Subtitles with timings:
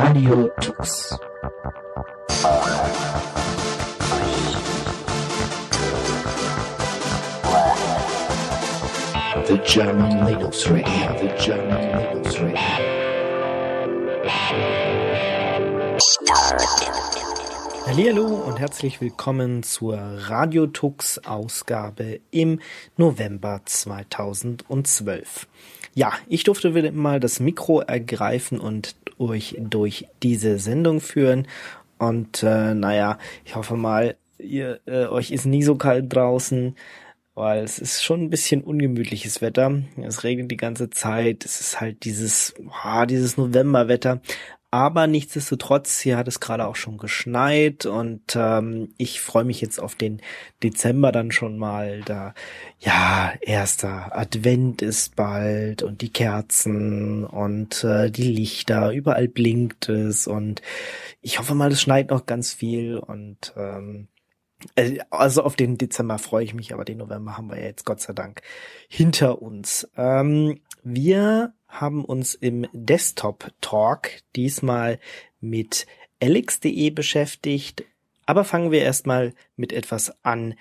[0.00, 1.18] Radio Tux.
[9.46, 12.98] The German Linux Radio, the German Linux Radio.
[17.90, 22.60] Hallo und herzlich willkommen zur Radiotux Ausgabe im
[22.98, 25.48] November 2012.
[25.94, 31.48] Ja, ich durfte wieder mal das Mikro ergreifen und euch durch diese Sendung führen.
[31.96, 36.76] Und äh, naja, ich hoffe mal, ihr äh, euch ist nie so kalt draußen,
[37.34, 39.82] weil es ist schon ein bisschen ungemütliches Wetter.
[39.96, 41.46] Es regnet die ganze Zeit.
[41.46, 44.20] Es ist halt dieses, oh, dieses Novemberwetter.
[44.70, 49.80] Aber nichtsdestotrotz, hier hat es gerade auch schon geschneit und ähm, ich freue mich jetzt
[49.80, 50.20] auf den
[50.62, 52.02] Dezember dann schon mal.
[52.02, 52.34] Da,
[52.78, 60.26] ja, erster Advent ist bald und die Kerzen und äh, die Lichter, überall blinkt es
[60.26, 60.60] und
[61.22, 64.17] ich hoffe mal, es schneit noch ganz viel und ähm, äh,
[65.10, 68.00] also auf den Dezember freue ich mich, aber den November haben wir ja jetzt Gott
[68.00, 68.42] sei Dank
[68.88, 69.88] hinter uns.
[69.96, 74.98] Ähm, wir haben uns im Desktop Talk diesmal
[75.40, 75.86] mit
[76.20, 77.84] alex.de beschäftigt.
[78.26, 80.54] Aber fangen wir erstmal mit etwas an,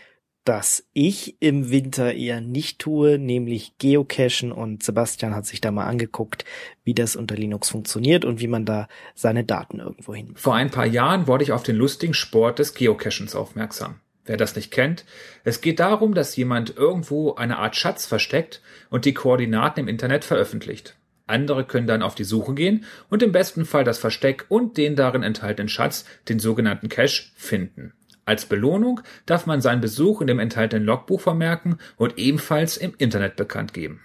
[0.47, 5.85] das ich im Winter eher nicht tue, nämlich Geocachen und Sebastian hat sich da mal
[5.85, 6.45] angeguckt,
[6.83, 10.31] wie das unter Linux funktioniert und wie man da seine Daten irgendwo hin.
[10.35, 13.99] Vor ein paar Jahren wurde ich auf den lustigen Sport des Geocachens aufmerksam.
[14.25, 15.05] Wer das nicht kennt,
[15.43, 20.23] es geht darum, dass jemand irgendwo eine Art Schatz versteckt und die Koordinaten im Internet
[20.23, 20.95] veröffentlicht.
[21.27, 24.95] Andere können dann auf die Suche gehen und im besten Fall das Versteck und den
[24.95, 27.93] darin enthaltenen Schatz, den sogenannten Cache, finden.
[28.27, 33.37] Als Belohnung darf man seinen Besuch in dem enthaltenen Logbuch vermerken und ebenfalls im Internet
[33.37, 34.01] bekannt geben.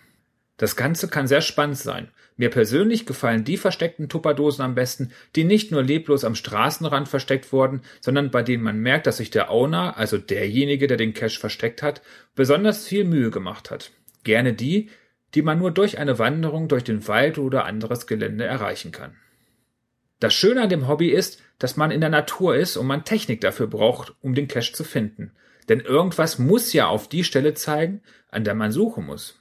[0.59, 2.09] Das Ganze kann sehr spannend sein.
[2.37, 7.53] Mir persönlich gefallen die versteckten Tupperdosen am besten, die nicht nur leblos am Straßenrand versteckt
[7.53, 11.41] wurden, sondern bei denen man merkt, dass sich der Owner, also derjenige, der den Cache
[11.41, 12.01] versteckt hat,
[12.37, 13.91] besonders viel Mühe gemacht hat.
[14.23, 14.89] Gerne die,
[15.35, 19.17] die man nur durch eine Wanderung durch den Wald oder anderes Gelände erreichen kann.
[20.23, 23.41] Das Schöne an dem Hobby ist, dass man in der Natur ist und man Technik
[23.41, 25.33] dafür braucht, um den Cache zu finden.
[25.69, 29.41] Denn irgendwas muss ja auf die Stelle zeigen, an der man suchen muss.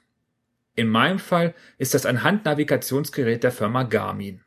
[0.73, 4.41] In meinem Fall ist das ein Handnavigationsgerät der Firma Garmin.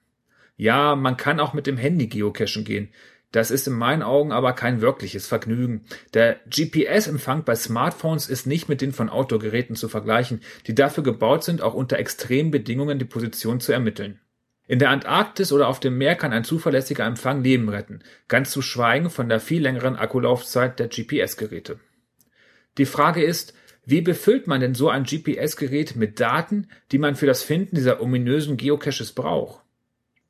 [0.57, 2.89] Ja, man kann auch mit dem Handy geocachen gehen.
[3.31, 5.85] Das ist in meinen Augen aber kein wirkliches Vergnügen.
[6.15, 11.45] Der GPS-Empfang bei Smartphones ist nicht mit den von Outdoor-Geräten zu vergleichen, die dafür gebaut
[11.45, 14.19] sind, auch unter extremen Bedingungen die Position zu ermitteln.
[14.67, 18.63] In der Antarktis oder auf dem Meer kann ein zuverlässiger Empfang Leben retten, ganz zu
[18.63, 21.81] schweigen von der viel längeren Akkulaufzeit der GPS-Geräte.
[22.79, 23.55] Die Frage ist,
[23.85, 28.01] wie befüllt man denn so ein GPS-Gerät mit Daten, die man für das Finden dieser
[28.01, 29.63] ominösen Geocaches braucht?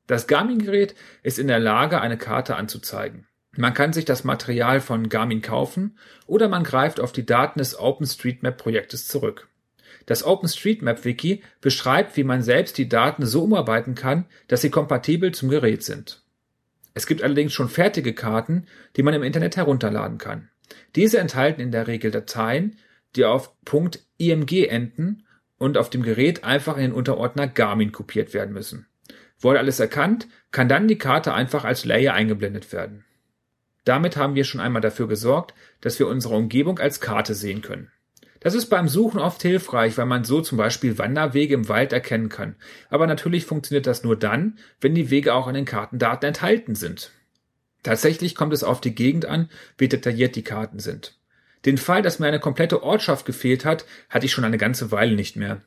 [0.08, 3.26] Das Garmin-Gerät ist in der Lage, eine Karte anzuzeigen.
[3.56, 5.96] Man kann sich das Material von Garmin kaufen
[6.26, 9.48] oder man greift auf die Daten des OpenStreetMap-Projektes zurück.
[10.06, 15.48] Das OpenStreetMap-Wiki beschreibt, wie man selbst die Daten so umarbeiten kann, dass sie kompatibel zum
[15.48, 16.22] Gerät sind.
[16.94, 18.66] Es gibt allerdings schon fertige Karten,
[18.96, 20.48] die man im Internet herunterladen kann.
[20.94, 22.76] Diese enthalten in der Regel Dateien,
[23.16, 23.52] die auf
[24.18, 25.24] .img enden
[25.58, 28.86] und auf dem Gerät einfach in den Unterordner Garmin kopiert werden müssen.
[29.40, 33.04] Wurde alles erkannt, kann dann die Karte einfach als Layer eingeblendet werden.
[33.84, 37.90] Damit haben wir schon einmal dafür gesorgt, dass wir unsere Umgebung als Karte sehen können.
[38.44, 42.28] Das ist beim Suchen oft hilfreich, weil man so zum Beispiel Wanderwege im Wald erkennen
[42.28, 42.56] kann.
[42.90, 47.10] Aber natürlich funktioniert das nur dann, wenn die Wege auch in den Kartendaten enthalten sind.
[47.82, 51.18] Tatsächlich kommt es auf die Gegend an, wie detailliert die Karten sind.
[51.64, 55.16] Den Fall, dass mir eine komplette Ortschaft gefehlt hat, hatte ich schon eine ganze Weile
[55.16, 55.62] nicht mehr.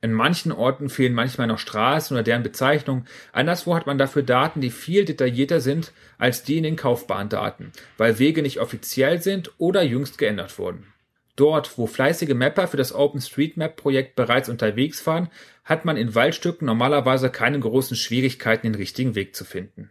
[0.00, 3.06] In manchen Orten fehlen manchmal noch Straßen oder deren Bezeichnung.
[3.32, 8.20] Anderswo hat man dafür Daten, die viel detaillierter sind als die in den Kaufbahndaten, weil
[8.20, 10.89] Wege nicht offiziell sind oder jüngst geändert wurden.
[11.40, 15.30] Dort, wo fleißige Mapper für das OpenStreetMap-Projekt bereits unterwegs waren,
[15.64, 19.88] hat man in Waldstücken normalerweise keine großen Schwierigkeiten, den richtigen Weg zu finden.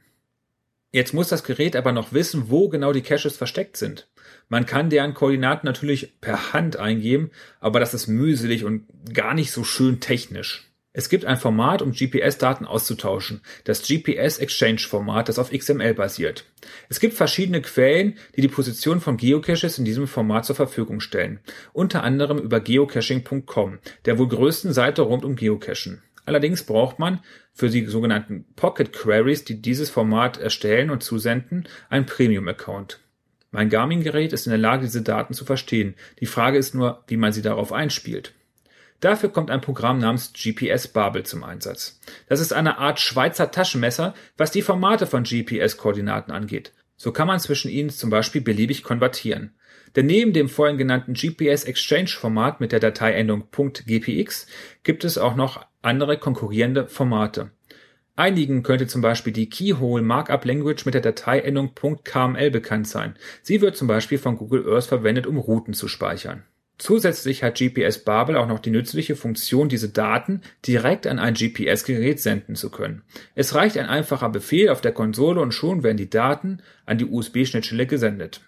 [0.91, 4.07] Jetzt muss das Gerät aber noch wissen, wo genau die Caches versteckt sind.
[4.47, 9.51] Man kann deren Koordinaten natürlich per Hand eingeben, aber das ist mühselig und gar nicht
[9.51, 10.69] so schön technisch.
[10.99, 16.43] Es gibt ein Format, um GPS-Daten auszutauschen, das GPS Exchange Format, das auf XML basiert.
[16.89, 21.39] Es gibt verschiedene Quellen, die die Position von Geocaches in diesem Format zur Verfügung stellen,
[21.71, 26.01] unter anderem über geocaching.com, der wohl größten Seite rund um Geocachen.
[26.25, 27.21] Allerdings braucht man
[27.53, 32.99] für die sogenannten Pocket Queries, die dieses Format erstellen und zusenden, einen Premium-Account.
[33.51, 35.95] Mein Garmin-Gerät ist in der Lage, diese Daten zu verstehen.
[36.19, 38.33] Die Frage ist nur, wie man sie darauf einspielt.
[38.99, 41.99] Dafür kommt ein Programm namens GPS Babel zum Einsatz.
[42.27, 46.73] Das ist eine Art Schweizer Taschenmesser, was die Formate von GPS-Koordinaten angeht.
[46.97, 49.53] So kann man zwischen ihnen zum Beispiel beliebig konvertieren.
[49.95, 54.47] Denn neben dem vorhin genannten GPS Exchange Format mit der Dateiendung .gpx
[54.83, 57.51] gibt es auch noch andere konkurrierende Formate.
[58.17, 63.15] Einigen könnte zum Beispiel die Keyhole Markup Language mit der Dateiendung .kml bekannt sein.
[63.41, 66.43] Sie wird zum Beispiel von Google Earth verwendet, um Routen zu speichern.
[66.79, 72.19] Zusätzlich hat GPS Babel auch noch die nützliche Funktion, diese Daten direkt an ein GPS-Gerät
[72.19, 73.03] senden zu können.
[73.35, 77.05] Es reicht ein einfacher Befehl auf der Konsole und schon werden die Daten an die
[77.05, 78.41] USB-Schnittstelle gesendet.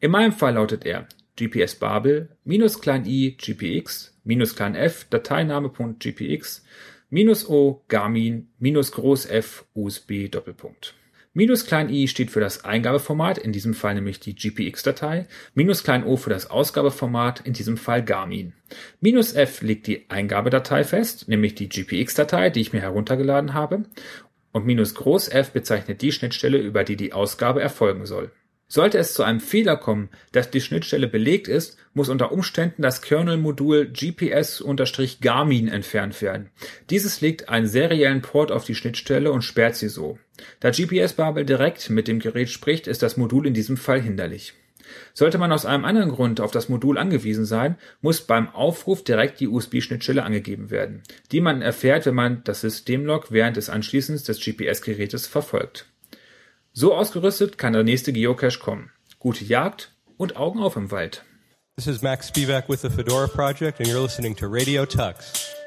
[0.00, 1.06] In meinem Fall lautet er
[1.36, 6.64] GPS Babel minus klein i GPX minus klein f Dateiname.gpx
[7.10, 10.94] Minus O Garmin, minus Groß F USB Doppelpunkt.
[11.36, 15.26] Minus klein i steht für das Eingabeformat, in diesem Fall nämlich die GPX-Datei.
[15.52, 18.52] Minus klein o für das Ausgabeformat, in diesem Fall Garmin.
[19.00, 23.82] Minus f legt die Eingabedatei fest, nämlich die GPX-Datei, die ich mir heruntergeladen habe.
[24.52, 28.30] Und minus Groß F bezeichnet die Schnittstelle, über die die Ausgabe erfolgen soll.
[28.68, 33.02] Sollte es zu einem Fehler kommen, dass die Schnittstelle belegt ist, muss unter Umständen das
[33.02, 36.50] Kernel-Modul GPS-Garmin entfernt werden.
[36.90, 40.18] Dieses legt einen seriellen Port auf die Schnittstelle und sperrt sie so.
[40.60, 44.54] Da GPS-Babel direkt mit dem Gerät spricht, ist das Modul in diesem Fall hinderlich.
[45.12, 49.40] Sollte man aus einem anderen Grund auf das Modul angewiesen sein, muss beim Aufruf direkt
[49.40, 51.02] die USB-Schnittstelle angegeben werden,
[51.32, 55.86] die man erfährt, wenn man das Systemlog während des Anschließens des GPS-Gerätes verfolgt.
[56.72, 58.90] So ausgerüstet kann der nächste Geocache kommen.
[59.18, 61.24] Gute Jagd und Augen auf im Wald.
[61.76, 65.63] This is Max Spivak with the Fedora Project and you're listening to Radio Tux.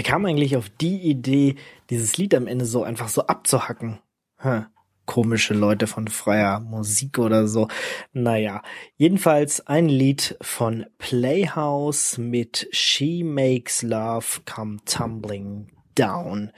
[0.00, 1.56] Wer kam eigentlich auf die Idee,
[1.90, 3.98] dieses Lied am Ende so einfach so abzuhacken?
[4.38, 4.64] Hm.
[5.04, 7.68] Komische Leute von freier Musik oder so.
[8.14, 8.62] Naja,
[8.96, 16.50] jedenfalls ein Lied von Playhouse mit She Makes Love Come Tumbling Down.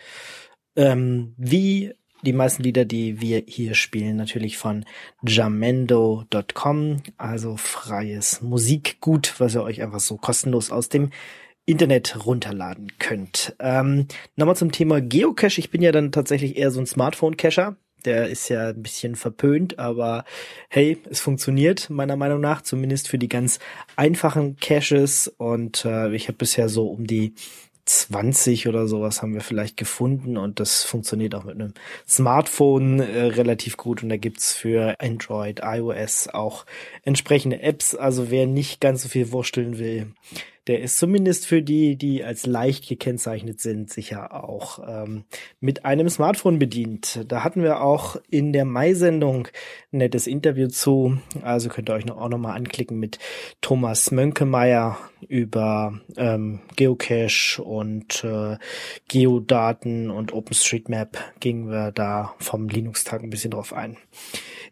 [0.76, 4.84] Ähm, wie die meisten Lieder, die wir hier spielen, natürlich von
[5.26, 11.10] jamendo.com, also freies Musikgut, was ihr euch einfach so kostenlos aus dem
[11.64, 13.54] Internet runterladen könnt.
[13.58, 15.58] Ähm, Nochmal zum Thema Geocache.
[15.58, 17.76] Ich bin ja dann tatsächlich eher so ein Smartphone-Cacher.
[18.04, 20.24] Der ist ja ein bisschen verpönt, aber
[20.68, 23.60] hey, es funktioniert meiner Meinung nach, zumindest für die ganz
[23.94, 25.28] einfachen Caches.
[25.28, 27.34] Und äh, ich habe bisher so um die
[27.84, 31.74] 20 oder sowas haben wir vielleicht gefunden und das funktioniert auch mit einem
[32.08, 36.64] Smartphone äh, relativ gut und da gibt's für Android, iOS auch
[37.02, 37.96] entsprechende Apps.
[37.96, 40.12] Also wer nicht ganz so viel wursteln will,
[40.68, 45.24] der ist zumindest für die, die als leicht gekennzeichnet sind, sicher auch ähm,
[45.60, 47.24] mit einem Smartphone bedient.
[47.26, 49.48] Da hatten wir auch in der Mai-Sendung
[49.92, 51.18] ein nettes Interview zu.
[51.42, 53.18] Also könnt ihr euch noch, auch nochmal anklicken mit
[53.60, 58.56] Thomas Mönkemeyer über ähm, Geocache und äh,
[59.08, 63.96] Geodaten und OpenStreetMap gingen wir da vom Linux-Tag ein bisschen drauf ein.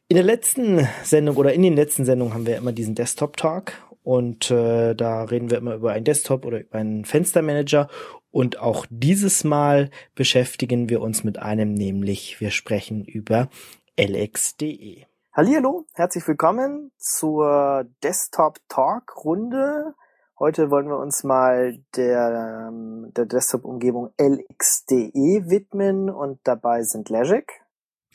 [0.06, 4.50] In der letzten Sendung oder in den letzten Sendungen haben wir immer diesen Desktop-Talk und
[4.50, 7.88] äh, da reden wir immer über einen Desktop oder über einen Fenstermanager.
[8.30, 13.48] Und auch dieses Mal beschäftigen wir uns mit einem, nämlich wir sprechen über
[13.96, 15.04] lx.de.
[15.32, 19.94] Hallo, herzlich willkommen zur Desktop Talk Runde.
[20.38, 27.62] Heute wollen wir uns mal der, ähm, der Desktop-Umgebung lx.de widmen und dabei sind Legic.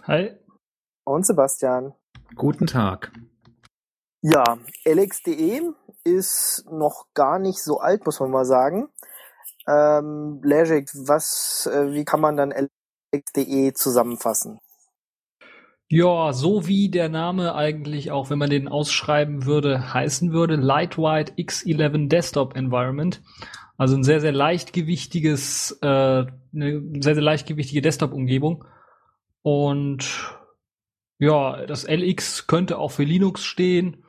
[0.03, 0.31] Hi.
[1.03, 1.93] Und Sebastian.
[2.35, 3.11] Guten Tag.
[4.27, 5.61] Ja, lx.de
[6.03, 8.87] ist noch gar nicht so alt, muss man mal sagen.
[9.67, 14.57] Ähm, Legic, was, äh, wie kann man dann lx.de zusammenfassen?
[15.89, 21.33] Ja, so wie der Name eigentlich auch, wenn man den ausschreiben würde, heißen würde, Lightweight
[21.33, 23.21] X11 Desktop Environment.
[23.77, 28.65] Also ein sehr, sehr leichtgewichtiges, äh, eine sehr, sehr leichtgewichtige Desktop-Umgebung.
[29.43, 30.35] Und
[31.19, 34.01] ja, das LX könnte auch für Linux stehen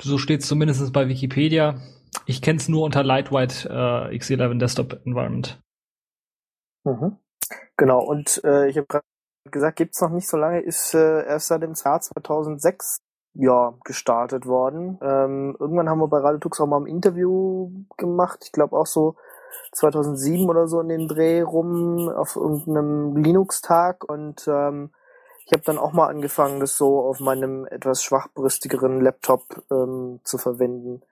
[0.00, 1.80] So steht es zumindest bei Wikipedia.
[2.26, 5.60] Ich kenne es nur unter Lightweight äh, X11 Desktop Environment.
[6.84, 7.16] Mhm.
[7.76, 9.04] Genau, und äh, ich habe gerade
[9.50, 12.98] gesagt, gibt's noch nicht so lange, ist äh, erst seit dem Jahr 2006
[13.34, 14.98] ja, gestartet worden.
[15.02, 19.16] Ähm, irgendwann haben wir bei Radetux auch mal ein Interview gemacht, ich glaube auch so
[19.72, 24.92] 2007 oder so in den Dreh rum auf irgendeinem Linux-Tag und ähm,
[25.46, 30.38] ich habe dann auch mal angefangen, das so auf meinem etwas schwachbrüstigeren Laptop ähm, zu
[30.38, 31.02] verwenden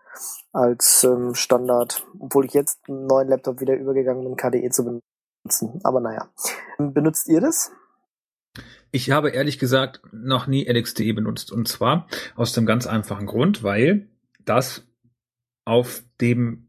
[0.53, 5.81] als ähm, Standard, obwohl ich jetzt einen neuen Laptop wieder übergegangen bin, KDE zu benutzen.
[5.85, 6.31] Aber naja.
[6.79, 7.73] Benutzt ihr das?
[8.91, 11.51] Ich habe ehrlich gesagt noch nie LXDE benutzt.
[11.51, 14.09] Und zwar aus dem ganz einfachen Grund, weil
[14.45, 14.87] das
[15.65, 16.69] auf dem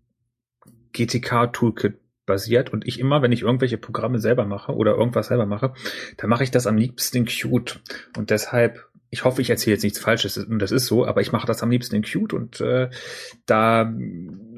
[0.93, 5.45] GTK Toolkit basiert und ich immer, wenn ich irgendwelche Programme selber mache oder irgendwas selber
[5.45, 5.73] mache,
[6.17, 7.81] dann mache ich das am liebsten in Qt.
[8.17, 11.31] Und deshalb, ich hoffe, ich erzähle jetzt nichts Falsches und das ist so, aber ich
[11.31, 12.89] mache das am liebsten in Qt und äh,
[13.45, 13.93] da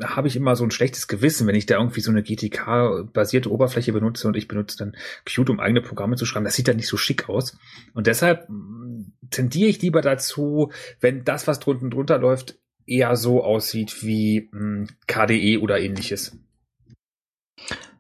[0.04, 3.94] habe ich immer so ein schlechtes Gewissen, wenn ich da irgendwie so eine GTK-basierte Oberfläche
[3.94, 4.96] benutze und ich benutze dann
[5.26, 6.46] Qt, um eigene Programme zu schreiben.
[6.46, 7.58] Das sieht dann nicht so schick aus.
[7.94, 13.44] Und deshalb mm, tendiere ich lieber dazu, wenn das, was drunten drunter läuft, eher so
[13.44, 16.38] aussieht wie mh, mm, KDE oder ähnliches.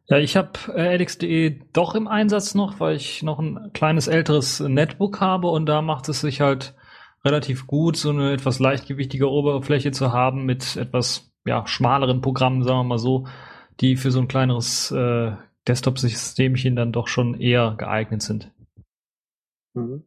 [0.08, 4.60] Ja, ich habe äh, LX.de doch im Einsatz noch, weil ich noch ein kleines älteres
[4.60, 6.76] Netbook habe und da macht es sich halt
[7.24, 12.80] relativ gut, so eine etwas leichtgewichtige Oberfläche zu haben mit etwas ja, schmaleren Programmen, sagen
[12.80, 13.28] wir mal so,
[13.80, 15.32] die für so ein kleineres äh,
[15.68, 18.52] Desktop-Systemchen dann doch schon eher geeignet sind.
[19.74, 20.04] Mhm.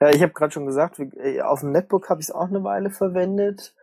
[0.00, 2.64] Ja, ich habe gerade schon gesagt, äh, auf dem Netbook habe ich es auch eine
[2.64, 3.74] Weile verwendet.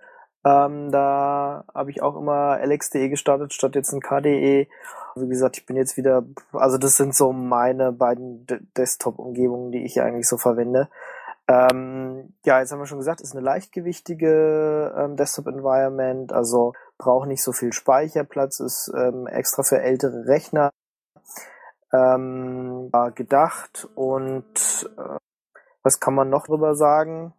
[0.45, 4.67] Ähm, da habe ich auch immer LX.de gestartet, statt jetzt ein KDE.
[5.15, 8.45] Wie gesagt, ich bin jetzt wieder, also das sind so meine beiden
[8.77, 10.89] Desktop-Umgebungen, die ich eigentlich so verwende.
[11.47, 17.43] Ähm, ja, jetzt haben wir schon gesagt, ist eine leichtgewichtige ähm, Desktop-Environment, also braucht nicht
[17.43, 20.69] so viel Speicherplatz, ist ähm, extra für ältere Rechner
[21.91, 25.17] ähm, gedacht und äh,
[25.81, 27.33] was kann man noch drüber sagen?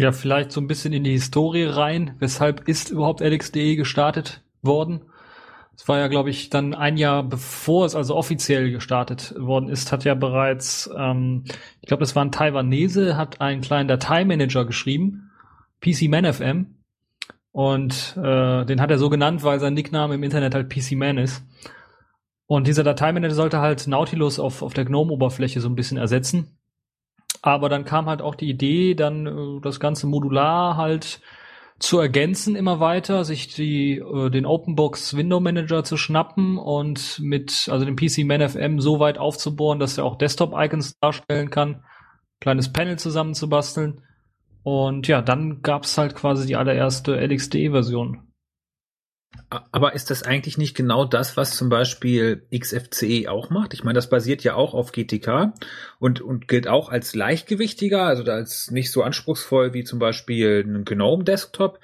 [0.00, 2.16] Ja, vielleicht so ein bisschen in die Historie rein.
[2.18, 5.04] Weshalb ist überhaupt LXDE gestartet worden?
[5.76, 9.92] Es war ja, glaube ich, dann ein Jahr bevor es also offiziell gestartet worden ist,
[9.92, 11.44] hat ja bereits, ähm,
[11.80, 15.30] ich glaube, das war ein Taiwanese, hat einen kleinen Dateimanager geschrieben,
[15.80, 16.76] PCManFM.
[17.52, 21.44] Und äh, den hat er so genannt, weil sein Nickname im Internet halt PCMan ist.
[22.46, 26.58] Und dieser Dateimanager sollte halt Nautilus auf, auf der GNOME-Oberfläche so ein bisschen ersetzen.
[27.46, 31.20] Aber dann kam halt auch die Idee, dann äh, das ganze modular halt
[31.78, 37.68] zu ergänzen immer weiter, sich die, äh, den OpenBox Window Manager zu schnappen und mit,
[37.70, 41.84] also den PC ManFM so weit aufzubohren, dass er auch Desktop-Icons darstellen kann,
[42.40, 44.00] kleines Panel zusammenzubasteln.
[44.62, 48.22] Und ja, dann gab's halt quasi die allererste LXDE-Version.
[49.72, 53.74] Aber ist das eigentlich nicht genau das, was zum Beispiel XFCE auch macht?
[53.74, 55.52] Ich meine, das basiert ja auch auf GTK
[55.98, 60.84] und, und gilt auch als leichtgewichtiger, also als nicht so anspruchsvoll wie zum Beispiel ein
[60.84, 61.80] GNOME Desktop.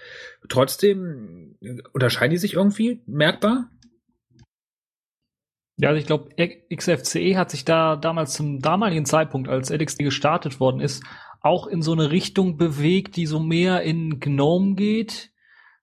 [0.48, 1.56] Trotzdem
[1.92, 3.70] unterscheiden die sich irgendwie merkbar?
[5.76, 6.34] Ja, also ich glaube,
[6.74, 11.02] XFCE hat sich da damals zum damaligen Zeitpunkt, als LXD gestartet worden ist,
[11.40, 15.30] auch in so eine Richtung bewegt, die so mehr in GNOME geht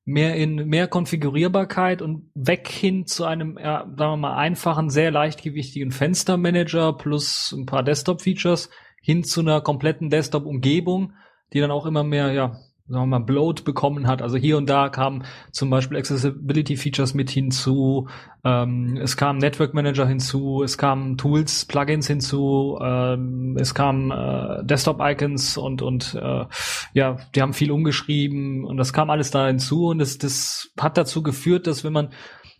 [0.07, 5.11] mehr in mehr Konfigurierbarkeit und weg hin zu einem, ja, sagen wir mal, einfachen, sehr
[5.11, 8.69] leichtgewichtigen Fenstermanager plus ein paar Desktop-Features
[9.01, 11.11] hin zu einer kompletten Desktop-Umgebung,
[11.51, 12.55] die dann auch immer mehr, ja,
[12.89, 14.21] sagen wir mal, Bloat bekommen hat.
[14.21, 18.07] Also hier und da kamen zum Beispiel Accessibility Features mit hinzu,
[18.43, 24.63] ähm, es kam Network Manager hinzu, es kamen Tools, Plugins hinzu, ähm, es kamen äh,
[24.63, 26.45] Desktop Icons und und äh,
[26.93, 30.97] ja, die haben viel umgeschrieben und das kam alles da hinzu und das das hat
[30.97, 32.09] dazu geführt, dass wenn man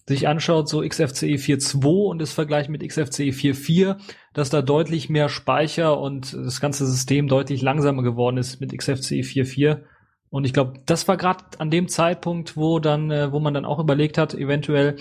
[0.08, 3.98] sich anschaut, so XFCE 4.2 und das Vergleich mit XFCE 4.4,
[4.34, 9.22] dass da deutlich mehr Speicher und das ganze System deutlich langsamer geworden ist mit XFCE
[9.22, 9.82] 4.4
[10.38, 13.66] und ich glaube, das war gerade an dem Zeitpunkt, wo dann, äh, wo man dann
[13.66, 14.98] auch überlegt hat, eventuell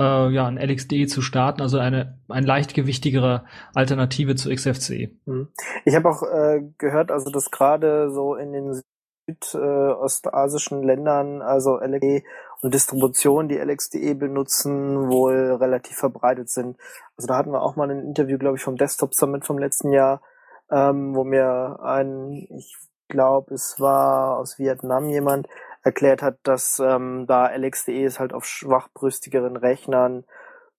[0.00, 5.10] äh, ja ein LXD zu starten, also eine ein leichtgewichtigere Alternative zu XFCE.
[5.26, 5.48] Mhm.
[5.84, 8.80] Ich habe auch äh, gehört, also dass gerade so in den
[9.28, 12.24] südostasischen Ländern, also LXD
[12.62, 16.78] und Distributionen, die LXDE benutzen, wohl relativ verbreitet sind.
[17.18, 19.92] Also da hatten wir auch mal ein Interview, glaube ich, vom Desktop Summit vom letzten
[19.92, 20.22] Jahr,
[20.70, 22.78] ähm, wo mir ein, ich
[23.10, 25.46] glaube, es war aus Vietnam jemand,
[25.82, 30.24] erklärt hat, dass ähm, da LXDE ist halt auf schwachbrüstigeren Rechnern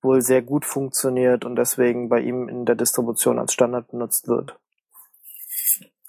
[0.01, 4.57] wohl sehr gut funktioniert und deswegen bei ihm in der Distribution als Standard benutzt wird.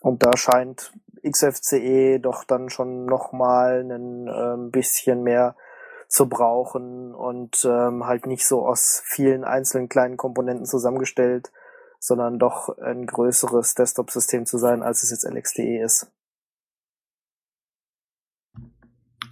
[0.01, 0.93] Und da scheint
[1.27, 5.55] XFCE doch dann schon nochmal ein ähm, bisschen mehr
[6.09, 11.53] zu brauchen und ähm, halt nicht so aus vielen einzelnen kleinen Komponenten zusammengestellt,
[12.03, 16.11] sondern doch ein größeres Desktop-System zu sein, als es jetzt LXDE ist.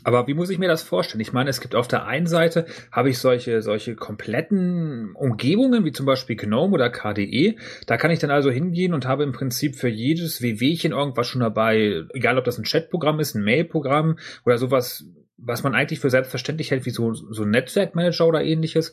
[0.05, 1.21] Aber wie muss ich mir das vorstellen?
[1.21, 5.93] Ich meine, es gibt auf der einen Seite habe ich solche solche kompletten Umgebungen wie
[5.93, 7.57] zum Beispiel GNOME oder KDE.
[7.87, 11.41] Da kann ich dann also hingehen und habe im Prinzip für jedes WWchen irgendwas schon
[11.41, 15.05] dabei, egal ob das ein Chatprogramm ist, ein Mailprogramm oder sowas
[15.43, 18.93] was man eigentlich für selbstverständlich hält, wie so, so ein Netzwerkmanager oder ähnliches.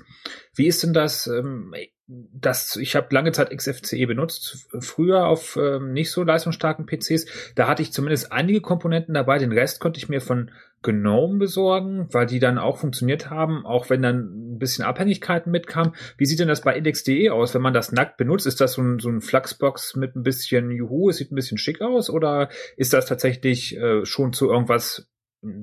[0.55, 1.27] Wie ist denn das?
[1.27, 1.73] Ähm,
[2.07, 7.25] das ich habe lange Zeit XFCE benutzt, früher auf ähm, nicht so leistungsstarken PCs.
[7.55, 9.39] Da hatte ich zumindest einige Komponenten dabei.
[9.39, 10.51] Den Rest konnte ich mir von
[10.83, 15.93] GNOME besorgen, weil die dann auch funktioniert haben, auch wenn dann ein bisschen Abhängigkeiten mitkamen.
[16.17, 18.47] Wie sieht denn das bei index.de aus, wenn man das nackt benutzt?
[18.47, 21.57] Ist das so ein, so ein Fluxbox mit ein bisschen Juhu, es sieht ein bisschen
[21.57, 25.10] schick aus oder ist das tatsächlich äh, schon zu irgendwas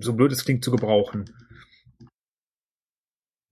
[0.00, 1.24] so blöd es klingt, zu gebrauchen.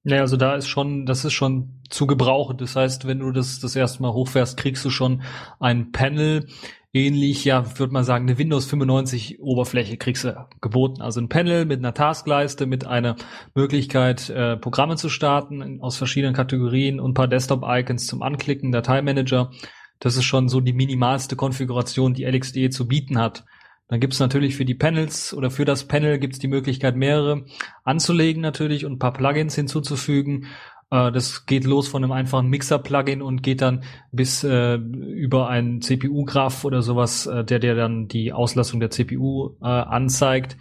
[0.05, 2.57] Ja, also da ist schon, das ist schon zu gebrauchen.
[2.59, 5.23] Das heißt, wenn du das das erste Mal hochfährst, kriegst du schon
[5.61, 6.49] ein Panel,
[6.93, 11.03] ähnlich, ja, würde man sagen, eine Windows 95 Oberfläche kriegst du geboten.
[11.03, 13.15] Also ein Panel mit einer Taskleiste, mit einer
[13.55, 19.53] Möglichkeit, äh, Programme zu starten aus verschiedenen Kategorien und paar Desktop-Icons zum Anklicken, Dateimanager.
[20.01, 23.45] Das ist schon so die minimalste Konfiguration, die LXD zu bieten hat.
[23.93, 26.97] Dann gibt es natürlich für die Panels oder für das Panel gibt es die Möglichkeit,
[26.97, 27.45] mehrere
[27.85, 30.47] anzulegen natürlich und ein paar Plugins hinzuzufügen.
[30.91, 35.83] Äh, das geht los von einem einfachen Mixer-Plugin und geht dann bis äh, über einen
[35.83, 40.57] CPU-Graph oder sowas, äh, der der dann die Auslastung der CPU äh, anzeigt.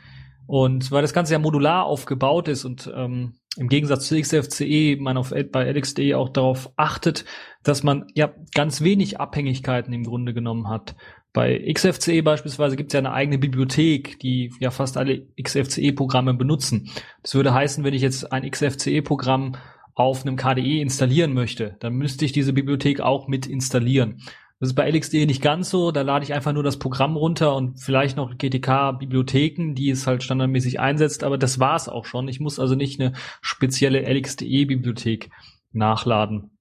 [0.46, 5.16] Und weil das Ganze ja modular aufgebaut ist und ähm, im Gegensatz zu XFCE man
[5.16, 7.24] auf, bei LXD auch darauf achtet,
[7.64, 10.96] dass man ja ganz wenig Abhängigkeiten im Grunde genommen hat.
[11.34, 16.90] Bei XFCE beispielsweise gibt es ja eine eigene Bibliothek, die ja fast alle XFCE-Programme benutzen.
[17.24, 19.56] Das würde heißen, wenn ich jetzt ein XFCE-Programm
[19.96, 24.22] auf einem KDE installieren möchte, dann müsste ich diese Bibliothek auch mit installieren.
[24.60, 25.92] Das ist bei LXDE nicht ganz so.
[25.92, 30.24] Da lade ich einfach nur das Programm runter und vielleicht noch GTK-Bibliotheken, die es halt
[30.24, 31.24] standardmäßig einsetzt.
[31.24, 32.28] Aber das war's auch schon.
[32.28, 35.32] Ich muss also nicht eine spezielle LXDE-Bibliothek
[35.72, 36.52] nachladen.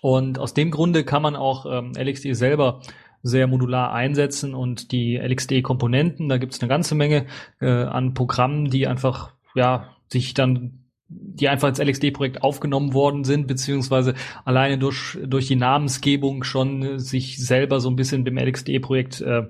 [0.00, 2.80] Und aus dem Grunde kann man auch ähm, LXDE selber
[3.22, 7.26] sehr modular einsetzen und die LXD-Komponenten, da gibt es eine ganze Menge
[7.60, 13.46] äh, an Programmen, die einfach ja sich dann die einfach ins LXD-Projekt aufgenommen worden sind,
[13.46, 19.44] beziehungsweise alleine durch, durch die Namensgebung schon sich selber so ein bisschen dem LXD-Projekt äh,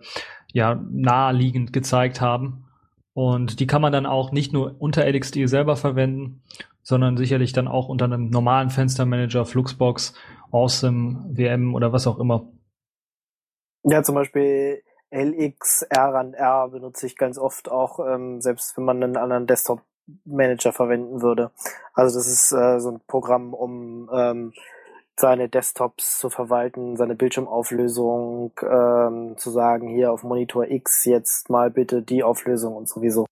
[0.53, 2.65] ja naheliegend gezeigt haben.
[3.13, 6.43] Und die kann man dann auch nicht nur unter LXD selber verwenden,
[6.83, 10.15] sondern sicherlich dann auch unter einem normalen Fenstermanager, Fluxbox,
[10.53, 12.49] Awesome, WM oder was auch immer.
[13.85, 18.85] Ja, zum Beispiel LX, R und R benutze ich ganz oft auch, ähm, selbst wenn
[18.85, 21.51] man einen anderen Desktop-Manager verwenden würde.
[21.95, 24.53] Also das ist äh, so ein Programm, um ähm,
[25.19, 31.71] seine Desktops zu verwalten, seine Bildschirmauflösung, ähm, zu sagen, hier auf Monitor X jetzt mal
[31.71, 33.27] bitte die Auflösung und sowieso.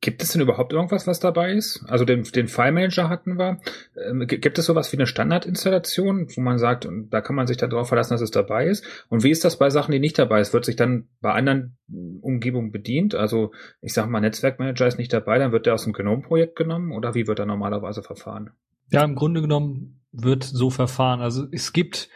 [0.00, 1.84] Gibt es denn überhaupt irgendwas, was dabei ist?
[1.88, 3.60] Also den, den File Manager hatten wir.
[3.96, 7.70] Ähm, gibt es sowas wie eine Standardinstallation, wo man sagt, da kann man sich dann
[7.70, 8.84] darauf verlassen, dass es dabei ist?
[9.08, 10.52] Und wie ist das bei Sachen, die nicht dabei ist?
[10.52, 11.76] Wird sich dann bei anderen
[12.20, 13.16] Umgebungen bedient?
[13.16, 16.92] Also ich sage mal, Netzwerkmanager ist nicht dabei, dann wird der aus dem GNOME-Projekt genommen
[16.92, 18.50] oder wie wird er normalerweise verfahren?
[18.90, 21.20] Ja, im Grunde genommen wird so verfahren.
[21.20, 22.08] Also es gibt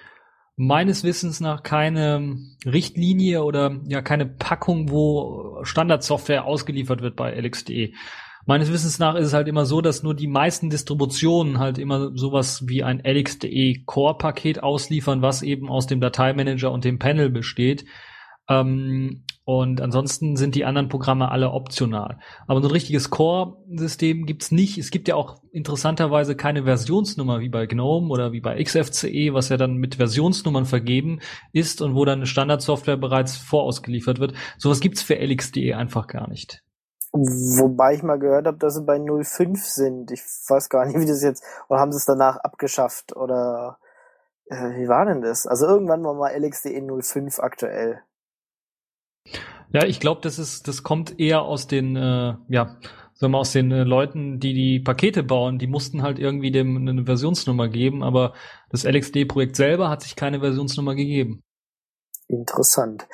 [0.57, 7.93] meines Wissens nach keine Richtlinie oder ja keine Packung, wo Standardsoftware ausgeliefert wird bei LXDE.
[8.47, 12.17] Meines Wissens nach ist es halt immer so, dass nur die meisten Distributionen halt immer
[12.17, 17.29] sowas wie ein LXDE Core Paket ausliefern, was eben aus dem Dateimanager und dem Panel
[17.29, 17.85] besteht.
[18.49, 22.19] Ähm, und ansonsten sind die anderen Programme alle optional.
[22.49, 24.77] Aber so ein richtiges Core-System gibt's nicht.
[24.77, 29.49] Es gibt ja auch interessanterweise keine Versionsnummer wie bei GNOME oder wie bei XFCE, was
[29.49, 31.21] ja dann mit Versionsnummern vergeben
[31.53, 34.35] ist und wo dann eine Standardsoftware bereits vorausgeliefert wird.
[34.59, 36.65] Sowas gibt's für LXDE einfach gar nicht.
[37.13, 40.11] Wobei ich mal gehört habe, dass sie bei 05 sind.
[40.11, 43.79] Ich weiß gar nicht, wie das jetzt, oder haben sie es danach abgeschafft oder
[44.47, 45.47] äh, wie war denn das?
[45.47, 48.01] Also irgendwann war mal LXDE 05 aktuell.
[49.77, 52.79] Ja, ich glaube, das ist, das kommt eher aus den, äh, ja,
[53.13, 55.59] sagen wir aus den äh, Leuten, die die Pakete bauen.
[55.59, 58.33] Die mussten halt irgendwie dem eine Versionsnummer geben, aber
[58.71, 61.43] das LXD-Projekt selber hat sich keine Versionsnummer gegeben.
[62.27, 63.07] Interessant.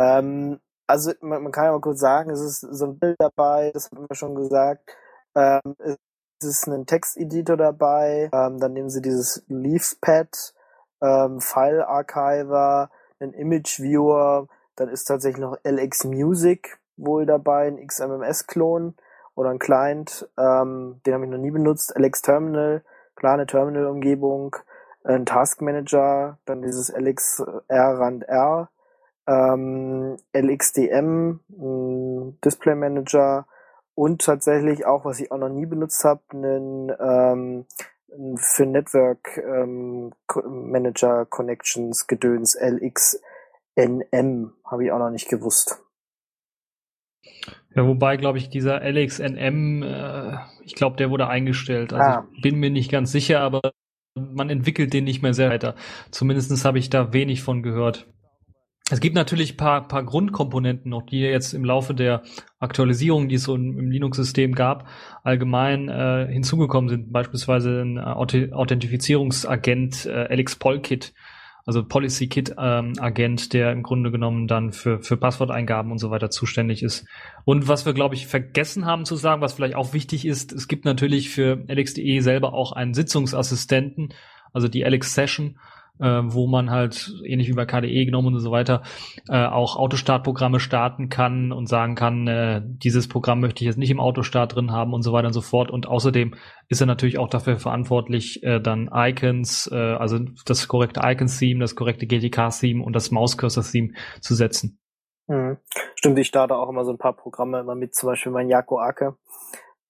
[0.00, 3.72] Ähm, also man, man, kann ja mal kurz sagen, es ist so ein Bild dabei,
[3.74, 4.88] das haben wir schon gesagt.
[5.34, 8.30] Ähm, es ist ein Texteditor dabei.
[8.32, 10.54] Ähm, dann nehmen sie dieses Leafpad,
[11.02, 14.46] ähm, File Archiver, ein Image Viewer,
[14.76, 18.94] dann ist tatsächlich noch LX Music wohl dabei, ein XMMS-Klon
[19.34, 20.28] oder ein Client.
[20.38, 21.94] Ähm, den habe ich noch nie benutzt.
[21.98, 22.82] LX Terminal,
[23.16, 24.56] kleine Terminal-Umgebung,
[25.04, 28.70] ein Task Manager, dann dieses LX R Rand R,
[29.26, 33.46] ähm, LXDM, ein Display Manager
[33.94, 37.66] und tatsächlich auch, was ich auch noch nie benutzt habe, einen ähm,
[38.36, 40.12] für Network ähm,
[40.44, 43.20] Manager Connections Gedöns LX
[43.76, 45.82] NM habe ich auch noch nicht gewusst.
[47.74, 51.92] Ja, wobei, glaube ich, dieser LXNM, äh, ich glaube, der wurde eingestellt.
[51.92, 52.28] Also ah.
[52.34, 53.72] ich bin mir nicht ganz sicher, aber
[54.14, 55.74] man entwickelt den nicht mehr sehr weiter.
[56.10, 58.08] Zumindest habe ich da wenig von gehört.
[58.88, 62.22] Es gibt natürlich paar, paar Grundkomponenten noch, die jetzt im Laufe der
[62.60, 64.86] Aktualisierung, die es so im, im Linux-System gab,
[65.24, 67.12] allgemein äh, hinzugekommen sind.
[67.12, 71.14] Beispielsweise ein Authentifizierungsagent äh, LX Polkit,
[71.66, 76.10] also Policy Kit ähm, Agent, der im Grunde genommen dann für, für Passworteingaben und so
[76.10, 77.06] weiter zuständig ist.
[77.44, 80.68] Und was wir, glaube ich, vergessen haben zu sagen, was vielleicht auch wichtig ist, es
[80.68, 84.14] gibt natürlich für LXDE selber auch einen Sitzungsassistenten,
[84.52, 85.58] also die LX Session,
[86.00, 88.82] äh, wo man halt, ähnlich wie bei KDE genommen und so weiter,
[89.28, 93.90] äh, auch Autostartprogramme starten kann und sagen kann, äh, dieses Programm möchte ich jetzt nicht
[93.90, 95.70] im Autostart drin haben und so weiter und so fort.
[95.70, 96.34] Und außerdem
[96.68, 101.74] ist er natürlich auch dafür verantwortlich, äh, dann Icons, äh, also das korrekte Icons-Theme, das
[101.74, 104.78] korrekte GTK-Theme und das Mauscursor-Theme zu setzen.
[105.28, 105.58] Mhm.
[105.96, 108.78] Stimmt, ich starte auch immer so ein paar Programme immer mit, zum Beispiel mein Jako
[108.78, 109.16] Ake,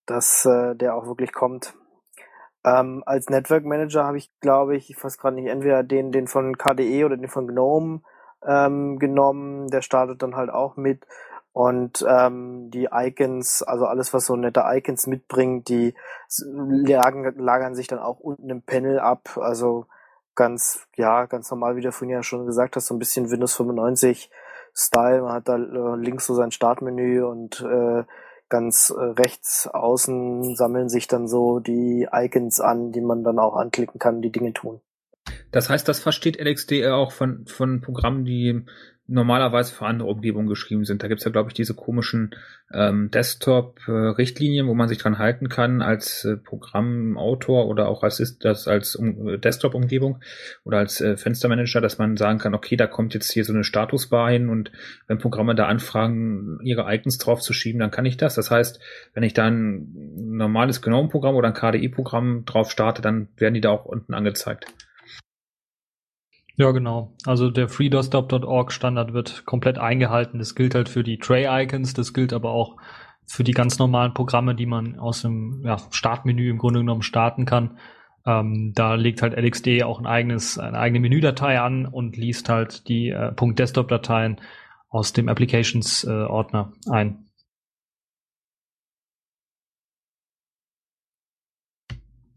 [0.06, 1.74] dass äh, der auch wirklich kommt.
[2.66, 6.26] Ähm, als Network Manager habe ich, glaube ich, ich weiß gerade nicht, entweder den, den
[6.26, 8.00] von KDE oder den von GNOME
[8.44, 9.68] ähm, genommen.
[9.68, 11.06] Der startet dann halt auch mit.
[11.52, 15.94] Und ähm, die Icons, also alles, was so nette Icons mitbringt, die
[16.44, 19.38] lagern, lagern sich dann auch unten im Panel ab.
[19.40, 19.86] Also
[20.34, 23.54] ganz, ja, ganz normal, wie du vorhin ja schon gesagt hast, so ein bisschen Windows
[23.54, 24.30] 95
[24.74, 25.22] Style.
[25.22, 28.04] Man hat da äh, links so sein Startmenü und äh,
[28.48, 33.56] ganz äh, rechts außen sammeln sich dann so die Icons an, die man dann auch
[33.56, 34.80] anklicken kann, die Dinge tun.
[35.50, 38.64] Das heißt, das versteht LXD auch von, von Programmen, die
[39.08, 41.02] normalerweise für andere Umgebungen geschrieben sind.
[41.02, 42.34] Da gibt's ja, glaube ich, diese komischen
[42.72, 48.66] ähm, Desktop-Richtlinien, wo man sich dran halten kann als äh, Programmautor oder auch als, das
[48.66, 50.20] als um, Desktop-Umgebung
[50.64, 53.62] oder als äh, Fenstermanager, dass man sagen kann, okay, da kommt jetzt hier so eine
[53.62, 54.72] Statusbar hin und
[55.06, 58.34] wenn Programme da anfragen, ihre Icons draufzuschieben, dann kann ich das.
[58.34, 58.80] Das heißt,
[59.14, 59.86] wenn ich da ein
[60.16, 64.66] normales GNOME-Programm oder ein KDE-Programm drauf starte, dann werden die da auch unten angezeigt.
[66.56, 67.12] Ja, genau.
[67.26, 70.38] Also der freedesktop.org Standard wird komplett eingehalten.
[70.38, 72.76] Das gilt halt für die Tray-Icons, das gilt aber auch
[73.26, 77.44] für die ganz normalen Programme, die man aus dem ja, Startmenü im Grunde genommen starten
[77.44, 77.78] kann.
[78.24, 82.88] Ähm, da legt halt LXD auch ein eigenes, eine eigene Menüdatei an und liest halt
[82.88, 84.40] die äh, .desktop-Dateien
[84.88, 87.25] aus dem Applications-Ordner äh, ein.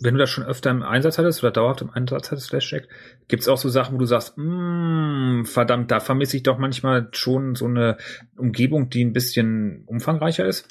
[0.02, 2.88] Wenn du das schon öfter im Einsatz hattest oder dauerhaft im Einsatz hattest, Flashjack,
[3.28, 7.10] gibt es auch so Sachen, wo du sagst, mm, verdammt, da vermisse ich doch manchmal
[7.12, 7.98] schon so eine
[8.38, 10.68] Umgebung, die ein bisschen umfangreicher ist?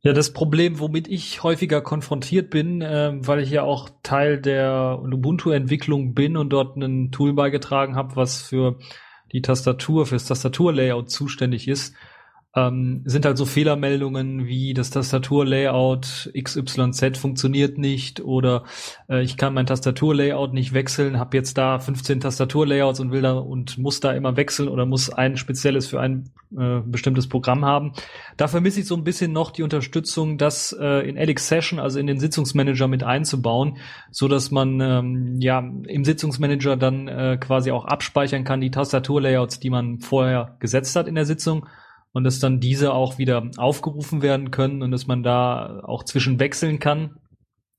[0.00, 5.00] Ja, das Problem, womit ich häufiger konfrontiert bin, äh, weil ich ja auch Teil der
[5.02, 8.78] Ubuntu-Entwicklung bin und dort ein Tool beigetragen habe, was für
[9.32, 11.96] die Tastatur, fürs Tastaturlayout zuständig ist,
[12.56, 18.64] ähm, sind halt so Fehlermeldungen wie das Tastaturlayout XYZ funktioniert nicht oder
[19.08, 23.32] äh, ich kann mein Tastaturlayout nicht wechseln, habe jetzt da 15 Tastaturlayouts und will da
[23.32, 27.92] und muss da immer wechseln oder muss ein spezielles für ein äh, bestimmtes Programm haben.
[28.36, 31.98] Da vermisse ich so ein bisschen noch die Unterstützung, das äh, in LX Session, also
[31.98, 33.78] in den Sitzungsmanager mit einzubauen,
[34.12, 39.58] so dass man ähm, ja im Sitzungsmanager dann äh, quasi auch abspeichern kann die Tastaturlayouts,
[39.58, 41.66] die man vorher gesetzt hat in der Sitzung
[42.14, 46.40] und dass dann diese auch wieder aufgerufen werden können und dass man da auch zwischen
[46.40, 47.18] wechseln kann.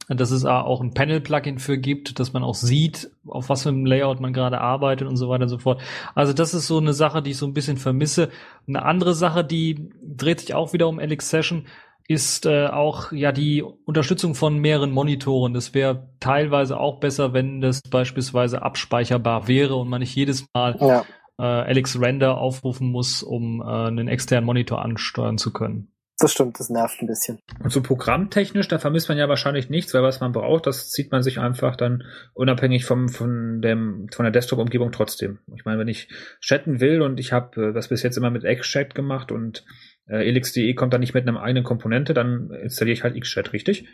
[0.08, 3.88] Dass es auch ein Panel-Plugin für gibt, dass man auch sieht, auf was für einem
[3.88, 5.82] Layout man gerade arbeitet und so weiter und so fort.
[6.13, 8.30] Also das ist so eine Sache, die ich so ein bisschen vermisse.
[8.67, 11.65] Eine andere Sache, die dreht sich auch wieder um LX Session,
[12.08, 15.56] ist äh, auch ja die Unterstützung von mehreren Monitoren.
[15.56, 20.78] Das wäre teilweise auch besser, wenn das beispielsweise abspeicherbar wäre und man nicht jedes Mal
[20.80, 21.04] ja
[21.38, 25.91] äh, Alex Render aufrufen muss, um äh, einen externen Monitor ansteuern zu können.
[26.17, 27.39] Das stimmt, das nervt ein bisschen.
[27.62, 31.12] Und so programmtechnisch, da vermisst man ja wahrscheinlich nichts, weil was man braucht, das zieht
[31.12, 35.39] man sich einfach dann unabhängig vom, von, dem, von der Desktop-Umgebung trotzdem.
[35.54, 36.08] Ich meine, wenn ich
[36.39, 39.65] chatten will und ich habe äh, das bis jetzt immer mit XChat gemacht und
[40.08, 43.86] äh, elix.de kommt dann nicht mit einer eigenen Komponente, dann installiere ich halt XChat, richtig?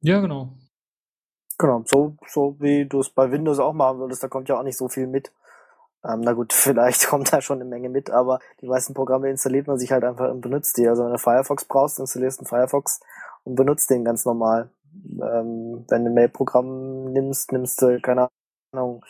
[0.00, 0.58] Ja, genau.
[1.58, 4.64] Genau, so, so wie du es bei Windows auch machen würdest, da kommt ja auch
[4.64, 5.30] nicht so viel mit.
[6.04, 9.66] Ähm, na gut, vielleicht kommt da schon eine Menge mit, aber die meisten Programme installiert
[9.66, 10.88] man sich halt einfach und benutzt die.
[10.88, 13.00] Also wenn du Firefox brauchst, installierst du einen Firefox
[13.44, 14.70] und benutzt den ganz normal.
[14.94, 18.28] Ähm, wenn du ein Mail-Programm nimmst, nimmst du, keine
[18.72, 19.04] Ahnung,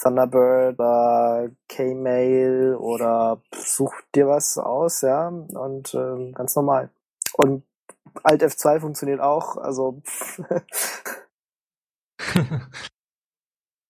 [0.00, 6.90] Thunderbird oder Kmail oder such dir was aus, ja, und ähm, ganz normal.
[7.34, 7.64] Und
[8.24, 10.02] Alt F2 funktioniert auch, also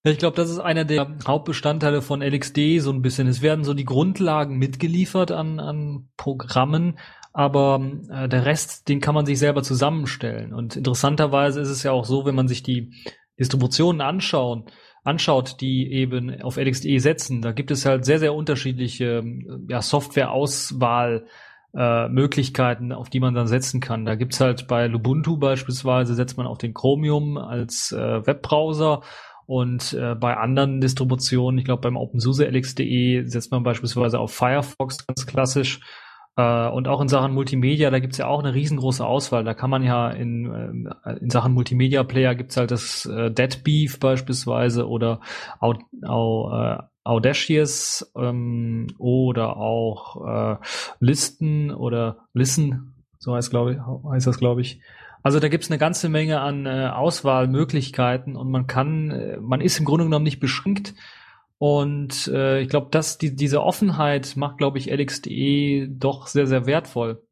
[0.05, 3.29] Ich glaube, das ist einer der Hauptbestandteile von LXD so ein bisschen.
[3.29, 6.99] Es werden so die Grundlagen mitgeliefert an, an Programmen,
[7.33, 10.53] aber äh, der Rest, den kann man sich selber zusammenstellen.
[10.53, 12.93] Und interessanterweise ist es ja auch so, wenn man sich die
[13.39, 14.65] Distributionen anschauen,
[15.05, 19.23] anschaut, die eben auf LXD setzen, da gibt es halt sehr, sehr unterschiedliche
[19.69, 21.27] ja, Software-Auswahl.
[21.75, 24.05] Äh, Möglichkeiten, auf die man dann setzen kann.
[24.05, 29.01] Da gibt's halt bei Lubuntu beispielsweise, setzt man auf den Chromium als äh, Webbrowser
[29.53, 35.07] und äh, bei anderen Distributionen, ich glaube beim OpenSUSE LX.de setzt man beispielsweise auf Firefox
[35.07, 35.81] ganz klassisch.
[36.39, 39.45] Äh, und auch in Sachen Multimedia, da gibt's ja auch eine riesengroße Auswahl.
[39.45, 43.63] Da kann man ja in, äh, in Sachen Multimedia Player gibt's halt das äh, Dead
[43.63, 45.21] Beef beispielsweise oder
[45.61, 50.57] Au, Au, äh, Audacious ähm, oder auch äh,
[50.99, 53.79] Listen oder Listen, so heißt glaube ich,
[54.11, 54.81] heißt das glaube ich.
[55.23, 59.79] Also da gibt's eine ganze Menge an äh, Auswahlmöglichkeiten und man kann, äh, man ist
[59.79, 60.95] im Grunde genommen nicht beschränkt.
[61.59, 66.67] Und äh, ich glaube, dass die, diese Offenheit macht, glaube ich, LX.de doch sehr, sehr
[66.67, 67.23] wertvoll.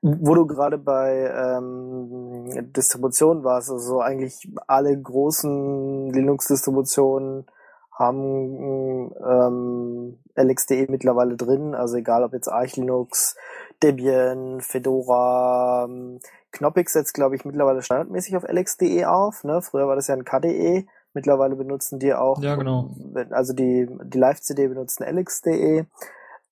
[0.00, 7.46] Wo du gerade bei ähm, Distributionen warst, also eigentlich alle großen Linux-Distributionen
[7.92, 13.36] haben ähm, LXDE mittlerweile drin, also egal ob jetzt Arch Linux,
[13.82, 16.20] Debian, Fedora, ähm,
[16.52, 19.44] Knoppix setzt, glaube ich, mittlerweile standardmäßig auf LXDE auf.
[19.44, 19.60] Ne?
[19.62, 20.86] Früher war das ja ein KDE.
[21.12, 22.90] Mittlerweile benutzen die auch, ja, genau.
[23.30, 25.86] also die, die Live-CD benutzen LXDE.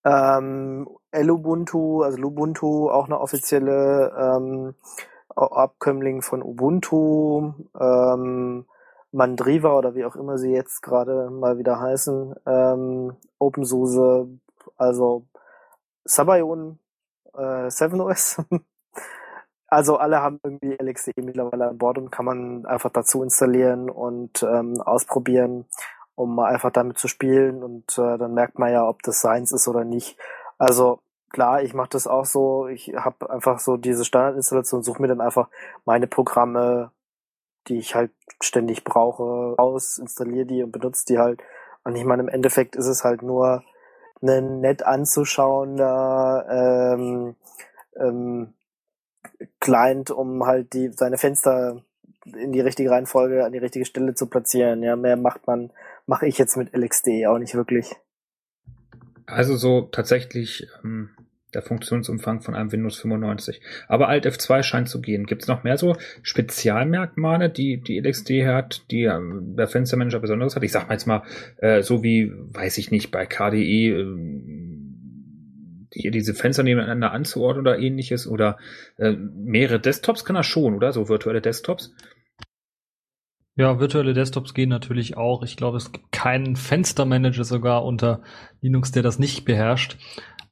[0.04, 4.74] Ähm, Lubuntu, also Lubuntu, auch eine offizielle ähm,
[5.34, 8.66] Abkömmling von Ubuntu, ähm,
[9.12, 14.28] Mandriva oder wie auch immer sie jetzt gerade mal wieder heißen, ähm, OpenSUSE,
[14.76, 15.26] also
[16.04, 16.78] Sabayon,
[17.34, 18.44] äh, 7OS.
[19.68, 24.42] also alle haben irgendwie LXDE mittlerweile an Bord und kann man einfach dazu installieren und
[24.42, 25.66] ähm, ausprobieren,
[26.14, 29.68] um einfach damit zu spielen und äh, dann merkt man ja, ob das seins ist
[29.68, 30.18] oder nicht.
[30.58, 32.68] Also klar, ich mache das auch so.
[32.68, 35.48] Ich habe einfach so diese Standardinstallation, suche mir dann einfach
[35.84, 36.92] meine Programme,
[37.68, 41.42] die ich halt ständig brauche, aus, installiere die und benutze die halt.
[41.84, 43.64] Und ich meine, im Endeffekt ist es halt nur
[44.22, 47.36] ein nett anzuschauender ähm,
[47.96, 48.54] ähm,
[49.60, 51.82] Client, um halt die seine Fenster
[52.24, 54.82] in die richtige Reihenfolge an die richtige Stelle zu platzieren.
[54.82, 55.72] Ja, mehr macht man,
[56.06, 57.94] mache ich jetzt mit LXD auch nicht wirklich.
[59.26, 61.10] Also so tatsächlich ähm,
[61.54, 63.60] der Funktionsumfang von einem Windows 95.
[63.88, 65.26] Aber Alt F2 scheint zu gehen.
[65.26, 70.56] Gibt es noch mehr so Spezialmerkmale, die die LXD hat, die ähm, der Fenstermanager besonders
[70.56, 70.62] hat?
[70.62, 71.22] Ich sag mal jetzt mal,
[71.58, 74.62] äh, so wie, weiß ich nicht, bei KDE, äh,
[75.94, 78.58] hier diese Fenster nebeneinander anzuordnen oder ähnliches oder
[78.96, 80.92] äh, mehrere Desktops kann er schon, oder?
[80.92, 81.94] So virtuelle Desktops.
[83.54, 85.42] Ja, virtuelle Desktops gehen natürlich auch.
[85.42, 88.22] Ich glaube, es gibt keinen Fenstermanager sogar unter
[88.62, 89.98] Linux, der das nicht beherrscht.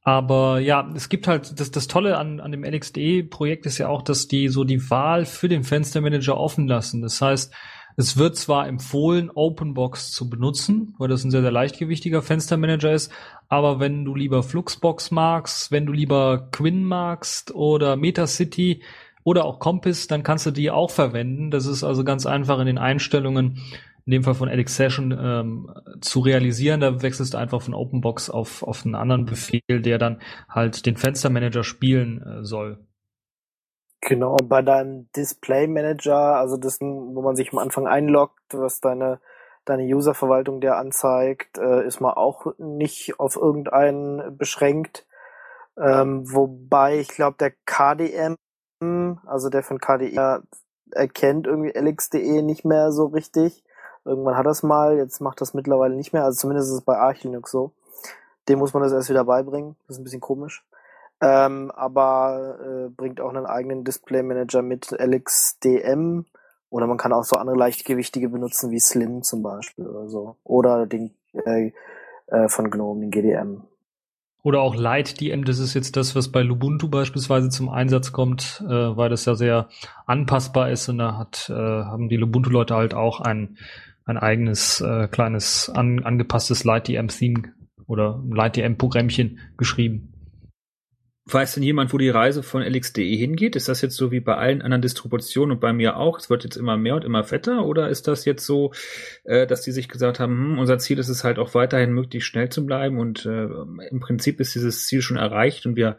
[0.03, 4.03] Aber ja, es gibt halt, das, das Tolle an, an dem LXDE-Projekt ist ja auch,
[4.03, 7.03] dass die so die Wahl für den Fenstermanager offen lassen.
[7.03, 7.53] Das heißt,
[7.97, 13.13] es wird zwar empfohlen, OpenBox zu benutzen, weil das ein sehr, sehr leichtgewichtiger Fenstermanager ist,
[13.49, 18.83] aber wenn du lieber Fluxbox magst, wenn du lieber Quinn magst oder Metacity
[19.23, 21.51] oder auch Compass, dann kannst du die auch verwenden.
[21.51, 23.59] Das ist also ganz einfach in den Einstellungen
[24.07, 26.81] in dem Fall von Alex Session ähm, zu realisieren.
[26.81, 30.97] Da wechselst du einfach von OpenBox auf, auf einen anderen Befehl, der dann halt den
[30.97, 32.79] Fenstermanager spielen äh, soll.
[34.03, 38.81] Genau, und bei deinem Display Manager, also das, wo man sich am Anfang einloggt, was
[38.81, 39.21] deine,
[39.67, 45.07] deine Userverwaltung der anzeigt, äh, ist man auch nicht auf irgendeinen beschränkt.
[45.79, 48.37] Ähm, wobei ich glaube, der KDM,
[49.27, 50.43] also der von KDE,
[50.93, 53.63] erkennt irgendwie LXDE nicht mehr so richtig.
[54.11, 56.25] Irgendwann hat es mal, jetzt macht das mittlerweile nicht mehr.
[56.25, 57.71] Also zumindest ist es bei Arch Linux so.
[58.49, 59.77] Dem muss man das erst wieder beibringen.
[59.87, 60.65] Das ist ein bisschen komisch.
[61.21, 66.25] Ähm, aber äh, bringt auch einen eigenen Display Manager mit LXDM.
[66.71, 70.35] Oder man kann auch so andere leichtgewichtige benutzen wie Slim zum Beispiel oder so.
[70.43, 71.71] Oder den äh,
[72.27, 73.63] äh, von GNOME, den GDM.
[74.43, 78.97] Oder auch LightDM, das ist jetzt das, was bei Lubuntu beispielsweise zum Einsatz kommt, äh,
[78.97, 79.69] weil das ja sehr
[80.07, 83.59] anpassbar ist und da hat, äh, haben die Lubuntu-Leute halt auch ein
[84.05, 87.55] ein eigenes äh, kleines an, angepasstes LightDM-Theme
[87.87, 90.11] oder LightDM-Programmchen geschrieben.
[91.33, 93.55] Weiß denn jemand, wo die Reise von LXDE hingeht?
[93.55, 96.19] Ist das jetzt so wie bei allen anderen Distributionen und bei mir auch?
[96.19, 97.67] Es wird jetzt immer mehr und immer fetter?
[97.67, 98.73] Oder ist das jetzt so,
[99.25, 102.29] äh, dass die sich gesagt haben, hm, unser Ziel ist es halt auch weiterhin möglichst
[102.29, 103.45] schnell zu bleiben und äh,
[103.91, 105.99] im Prinzip ist dieses Ziel schon erreicht und wir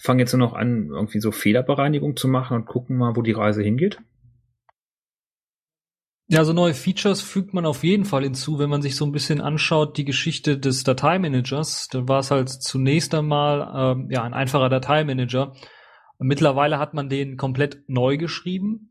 [0.00, 3.32] fangen jetzt nur noch an, irgendwie so Fehlerbereinigung zu machen und gucken mal, wo die
[3.32, 3.98] Reise hingeht?
[6.28, 9.12] Ja, also neue Features fügt man auf jeden Fall hinzu, wenn man sich so ein
[9.12, 11.88] bisschen anschaut, die Geschichte des Dateimanagers.
[11.90, 15.52] Da war es halt zunächst einmal ähm, ja ein einfacher Dateimanager.
[16.18, 18.90] Mittlerweile hat man den komplett neu geschrieben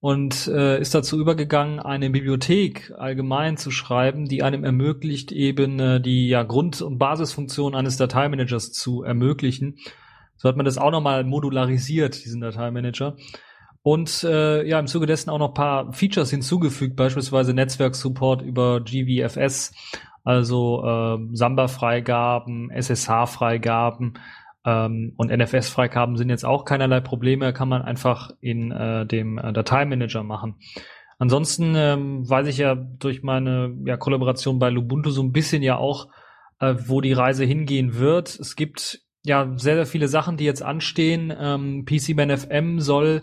[0.00, 6.00] und äh, ist dazu übergegangen, eine Bibliothek allgemein zu schreiben, die einem ermöglicht, eben äh,
[6.00, 9.76] die ja Grund- und Basisfunktion eines Dateimanagers zu ermöglichen.
[10.36, 13.16] So hat man das auch nochmal modularisiert, diesen Dateimanager.
[13.82, 19.72] Und äh, ja, im Zuge dessen auch noch paar Features hinzugefügt, beispielsweise Netzwerksupport über GVFS,
[20.22, 24.18] also äh, Samba-Freigaben, SSH-Freigaben
[24.66, 29.52] ähm, und NFS-Freigaben sind jetzt auch keinerlei Probleme, kann man einfach in äh, dem äh,
[29.52, 30.56] Dateimanager machen.
[31.18, 35.76] Ansonsten ähm, weiß ich ja durch meine ja, Kollaboration bei Lubuntu so ein bisschen ja
[35.76, 36.08] auch,
[36.60, 38.28] äh, wo die Reise hingehen wird.
[38.28, 41.32] Es gibt ja sehr, sehr viele Sachen, die jetzt anstehen.
[41.38, 43.22] Ähm, PCBan FM soll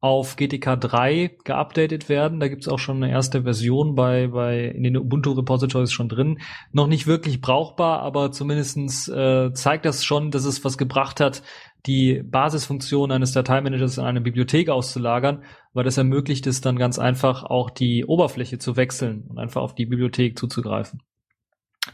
[0.00, 2.38] auf GTK 3 geupdatet werden.
[2.38, 6.38] Da gibt's auch schon eine erste Version bei, bei in den Ubuntu Repositories schon drin.
[6.72, 11.42] Noch nicht wirklich brauchbar, aber zumindestens äh, zeigt das schon, dass es was gebracht hat,
[11.86, 17.44] die Basisfunktion eines Dateimanagers in eine Bibliothek auszulagern, weil das ermöglicht es dann ganz einfach
[17.44, 21.02] auch die Oberfläche zu wechseln und einfach auf die Bibliothek zuzugreifen.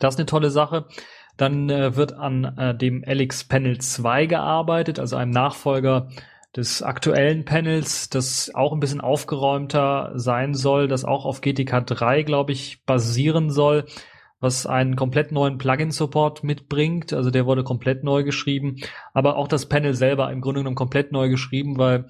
[0.01, 0.87] Das ist eine tolle Sache.
[1.37, 6.09] Dann äh, wird an äh, dem LX Panel 2 gearbeitet, also einem Nachfolger
[6.57, 12.23] des aktuellen Panels, das auch ein bisschen aufgeräumter sein soll, das auch auf GTK 3,
[12.23, 13.87] glaube ich, basieren soll,
[14.39, 17.13] was einen komplett neuen Plugin-Support mitbringt.
[17.13, 18.77] Also der wurde komplett neu geschrieben,
[19.15, 22.07] aber auch das Panel selber im Grunde genommen komplett neu geschrieben, weil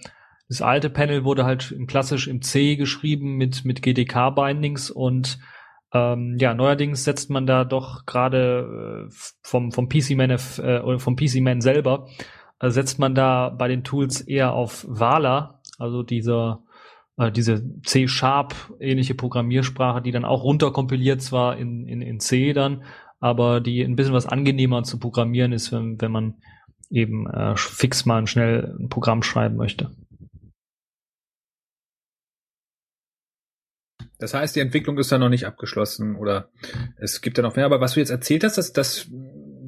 [0.49, 5.38] Das alte Panel wurde halt klassisch im C geschrieben mit, mit GDK-Bindings und
[5.95, 11.61] ähm, ja, neuerdings setzt man da doch gerade äh, vom, vom PC-Man äh, vom PC-Man
[11.61, 12.09] selber,
[12.63, 16.63] äh, setzt man da bei den Tools eher auf Vala, also dieser
[17.19, 22.85] äh, diese C-Sharp ähnliche Programmiersprache, die dann auch runterkompiliert zwar in, in, in C dann,
[23.21, 26.35] aber die ein bisschen was angenehmer zu programmieren ist, wenn, wenn man
[26.89, 29.91] eben äh, fix mal schnell ein Programm schreiben möchte.
[34.19, 36.49] Das heißt, die Entwicklung ist da noch nicht abgeschlossen oder
[36.97, 37.67] es gibt da noch mehr.
[37.67, 39.11] Aber was du jetzt erzählt hast, das, das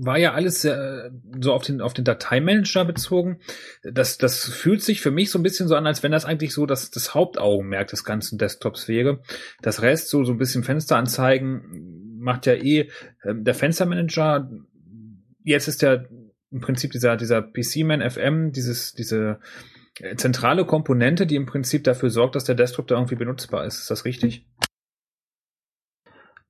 [0.05, 3.41] war ja alles äh, so auf den, auf den Dateimanager bezogen.
[3.83, 6.53] Das, das fühlt sich für mich so ein bisschen so an, als wenn das eigentlich
[6.55, 9.21] so das, das Hauptaugenmerk des ganzen Desktops wäre.
[9.63, 12.89] Das Rest, so, so ein bisschen Fensteranzeigen, macht ja eh
[13.23, 14.51] äh, der Fenstermanager.
[15.43, 16.05] Jetzt ist ja
[16.51, 19.41] im Prinzip dieser, dieser PC-Man FM, dieses, diese
[20.17, 23.79] zentrale Komponente, die im Prinzip dafür sorgt, dass der Desktop da irgendwie benutzbar ist.
[23.79, 24.47] Ist das richtig?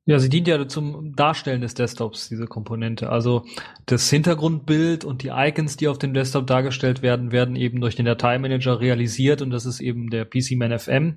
[0.06, 3.08] Ja, sie dient ja zum Darstellen des Desktops, diese Komponente.
[3.08, 3.44] Also
[3.86, 8.04] das Hintergrundbild und die Icons, die auf dem Desktop dargestellt werden, werden eben durch den
[8.04, 11.16] Dateimanager realisiert und das ist eben der PC-Man FM.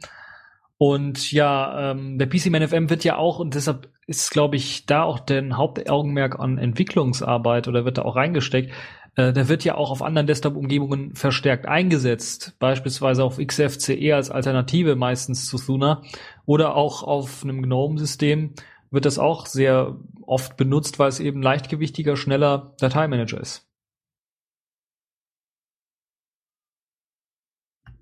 [0.78, 5.04] Und ja, ähm, der PC-Man FM wird ja auch, und deshalb ist, glaube ich, da
[5.04, 8.72] auch der Hauptaugenmerk an Entwicklungsarbeit oder wird da auch reingesteckt,
[9.18, 14.96] äh, der wird ja auch auf anderen Desktop-Umgebungen verstärkt eingesetzt, beispielsweise auf XFCE als Alternative
[14.96, 16.04] meistens zu Thuna
[16.46, 18.54] oder auch auf einem GNOME-System
[18.92, 23.68] wird das auch sehr oft benutzt, weil es eben leichtgewichtiger, schneller Dateimanager ist.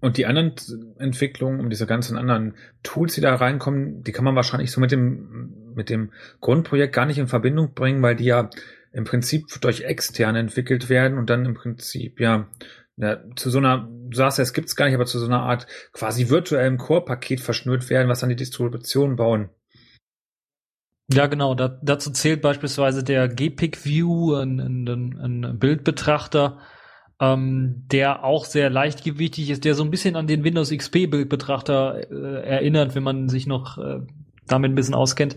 [0.02, 0.54] Und die anderen
[1.00, 4.92] Entwicklungen und diese ganzen anderen Tools, die da reinkommen, die kann man wahrscheinlich so mit
[4.92, 6.12] dem, mit dem
[6.42, 8.52] Grundprojekt gar nicht in Verbindung bringen, weil die ja
[8.92, 12.48] im Prinzip durch externe entwickelt werden und dann im Prinzip ja,
[12.98, 15.42] ja zu so einer, du sagst ja, es gibt's gar nicht, aber zu so einer
[15.42, 19.50] Art quasi virtuellem Core-Paket verschnürt werden, was dann die Distribution bauen.
[21.12, 21.54] Ja, genau.
[21.54, 26.58] Da, dazu zählt beispielsweise der GPIC View, ein, ein, ein Bildbetrachter,
[27.20, 32.12] ähm, der auch sehr leichtgewichtig ist, der so ein bisschen an den Windows XP Bildbetrachter
[32.12, 34.00] äh, erinnert, wenn man sich noch äh,
[34.48, 35.36] damit ein bisschen auskennt.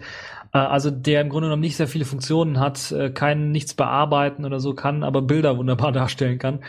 [0.52, 4.44] Äh, also der im Grunde genommen nicht sehr viele Funktionen hat, äh, kein nichts bearbeiten
[4.44, 6.60] oder so kann, aber Bilder wunderbar darstellen kann.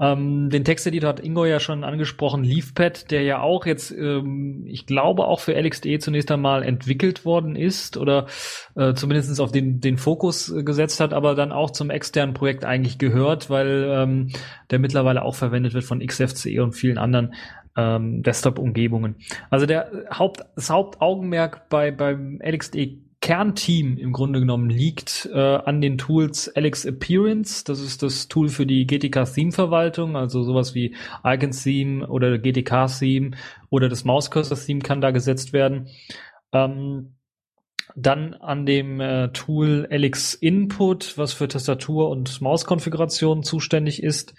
[0.00, 4.86] Ähm, den Texteditor hat Ingo ja schon angesprochen, LeafPad, der ja auch jetzt, ähm, ich
[4.86, 8.26] glaube, auch für LXDE zunächst einmal entwickelt worden ist oder
[8.74, 12.98] äh, zumindest auf den, den Fokus gesetzt hat, aber dann auch zum externen Projekt eigentlich
[12.98, 14.30] gehört, weil ähm,
[14.70, 17.34] der mittlerweile auch verwendet wird von XFCE und vielen anderen
[17.76, 19.16] ähm, Desktop-Umgebungen.
[19.50, 25.80] Also der Haupt, das Hauptaugenmerk bei beim LXDE Kernteam im Grunde genommen liegt äh, an
[25.80, 27.62] den Tools Alex Appearance.
[27.64, 32.36] Das ist das Tool für die GTK Theme Verwaltung, also sowas wie Icon Theme oder
[32.36, 33.30] GTK Theme
[33.70, 35.88] oder das Mauscursor Theme kann da gesetzt werden.
[36.52, 37.14] Ähm,
[37.94, 44.34] dann an dem äh, Tool Alex Input, was für Tastatur und Mauskonfiguration zuständig ist.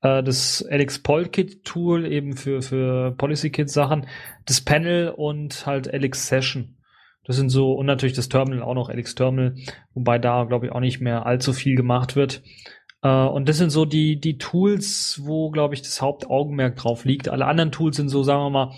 [0.00, 4.06] Äh, das Alex Polkit Tool eben für, für Policy Kit Sachen.
[4.46, 6.76] Das Panel und halt Alex Session.
[7.24, 9.54] Das sind so, und natürlich das Terminal auch noch, Alex Terminal,
[9.94, 12.42] wobei da, glaube ich, auch nicht mehr allzu viel gemacht wird.
[13.02, 17.28] Äh, und das sind so die, die Tools, wo, glaube ich, das Hauptaugenmerk drauf liegt.
[17.28, 18.74] Alle anderen Tools sind so, sagen wir mal,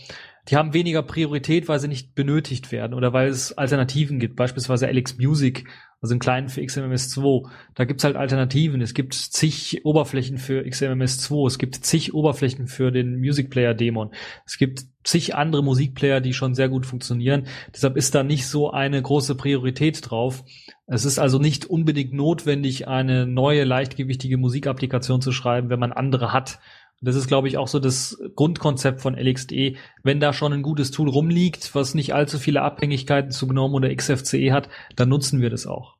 [0.48, 4.86] die haben weniger Priorität, weil sie nicht benötigt werden oder weil es Alternativen gibt, beispielsweise
[4.86, 5.64] Alex Music,
[6.00, 7.48] also einen kleinen für XMMS2.
[7.74, 8.80] Da gibt's halt Alternativen.
[8.80, 14.10] Es gibt zig Oberflächen für XMMS2, es gibt zig Oberflächen für den Music Player Dämon.
[14.44, 17.46] Es gibt zig andere Musikplayer, die schon sehr gut funktionieren.
[17.74, 20.44] Deshalb ist da nicht so eine große Priorität drauf.
[20.86, 26.32] Es ist also nicht unbedingt notwendig, eine neue, leichtgewichtige Musikapplikation zu schreiben, wenn man andere
[26.32, 26.58] hat.
[27.02, 29.76] Das ist, glaube ich, auch so das Grundkonzept von LXDE.
[30.02, 33.94] Wenn da schon ein gutes Tool rumliegt, was nicht allzu viele Abhängigkeiten zu GNOME oder
[33.94, 35.96] XFCE hat, dann nutzen wir das auch.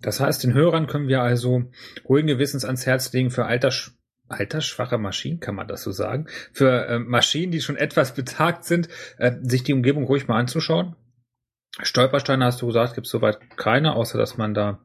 [0.00, 1.64] Das heißt, den Hörern können wir also
[2.08, 3.96] ruhigen Gewissens ans Herz legen für alters
[4.28, 8.88] altersschwache Maschinen, kann man das so sagen, für äh, Maschinen, die schon etwas betagt sind,
[9.18, 10.94] äh, sich die Umgebung ruhig mal anzuschauen.
[11.78, 14.80] Stolpersteine hast du gesagt, gibt es soweit keine, außer dass man da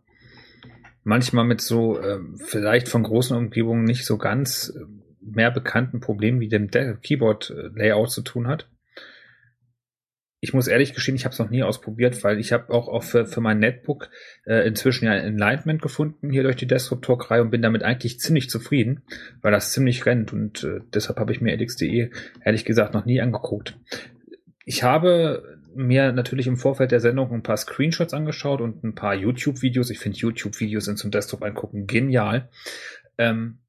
[1.03, 4.86] manchmal mit so äh, vielleicht von großen Umgebungen nicht so ganz äh,
[5.21, 8.69] mehr bekannten Problemen wie dem Keyboard-Layout zu tun hat.
[10.41, 13.01] Ich muss ehrlich gestehen, ich habe es noch nie ausprobiert, weil ich habe auch, auch
[13.01, 14.09] für, für mein Netbook
[14.45, 18.49] äh, inzwischen ja ein Enlightenment gefunden hier durch die Desktop-Talk-Reihe und bin damit eigentlich ziemlich
[18.49, 19.01] zufrieden,
[19.41, 22.11] weil das ziemlich rennt und äh, deshalb habe ich mir LX.de
[22.43, 23.79] ehrlich gesagt noch nie angeguckt.
[24.65, 29.15] Ich habe mir natürlich im Vorfeld der Sendung ein paar Screenshots angeschaut und ein paar
[29.15, 29.89] YouTube-Videos.
[29.89, 32.49] Ich finde YouTube-Videos sind zum Desktop angucken genial.
[33.17, 33.59] Ähm,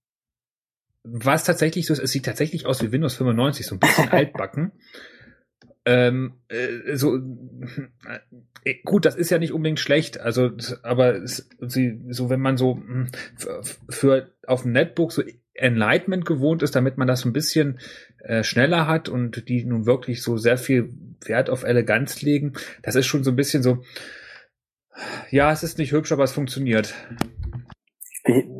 [1.04, 4.72] war es tatsächlich so, es sieht tatsächlich aus wie Windows 95, so ein bisschen altbacken.
[5.84, 7.16] Ähm, äh, so
[8.64, 10.50] äh, gut, das ist ja nicht unbedingt schlecht, also
[10.82, 15.22] aber es, sie, so wenn man so hm, für, für auf dem Netbook so
[15.54, 17.78] Enlightenment gewohnt ist, damit man das ein bisschen
[18.18, 20.92] äh, schneller hat und die nun wirklich so sehr viel
[21.24, 23.78] Wert auf Eleganz legen, das ist schon so ein bisschen so,
[25.30, 26.94] ja, es ist nicht hübsch, aber es funktioniert.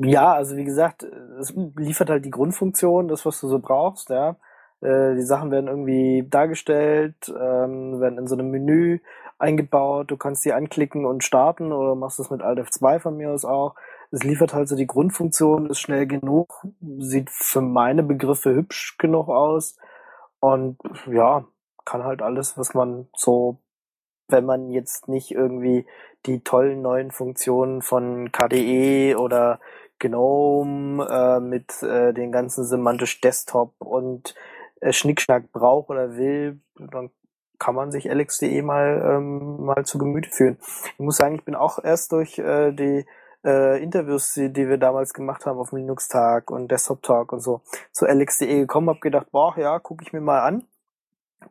[0.03, 1.05] Ja, also wie gesagt,
[1.41, 4.37] es liefert halt die Grundfunktion, das, was du so brauchst, ja.
[4.81, 9.01] Äh, die Sachen werden irgendwie dargestellt, ähm, werden in so einem Menü
[9.39, 13.33] eingebaut, du kannst die anklicken und starten oder machst das mit Alt F2 von mir
[13.33, 13.75] aus auch.
[14.11, 16.65] Es liefert halt so die Grundfunktion, ist schnell genug,
[16.99, 19.77] sieht für meine Begriffe hübsch genug aus
[20.41, 20.79] und
[21.11, 21.45] ja,
[21.87, 23.59] kann halt alles, was man so,
[24.29, 25.87] wenn man jetzt nicht irgendwie
[26.27, 29.61] die tollen neuen Funktionen von KDE oder
[29.99, 34.35] GNOME äh, mit äh, den ganzen semantisch Desktop und
[34.81, 37.11] äh, Schnickschnack braucht oder will, dann
[37.59, 40.59] kann man sich LX.de mal ähm, mal zu Gemüte führen.
[40.95, 43.07] Ich muss sagen, ich bin auch erst durch äh, die
[43.45, 47.63] äh, Interviews, die, die wir damals gemacht haben auf dem Linux-Tag und Desktop-Talk und so,
[47.93, 50.65] zu LX.de gekommen, habe gedacht, boah, ja, gucke ich mir mal an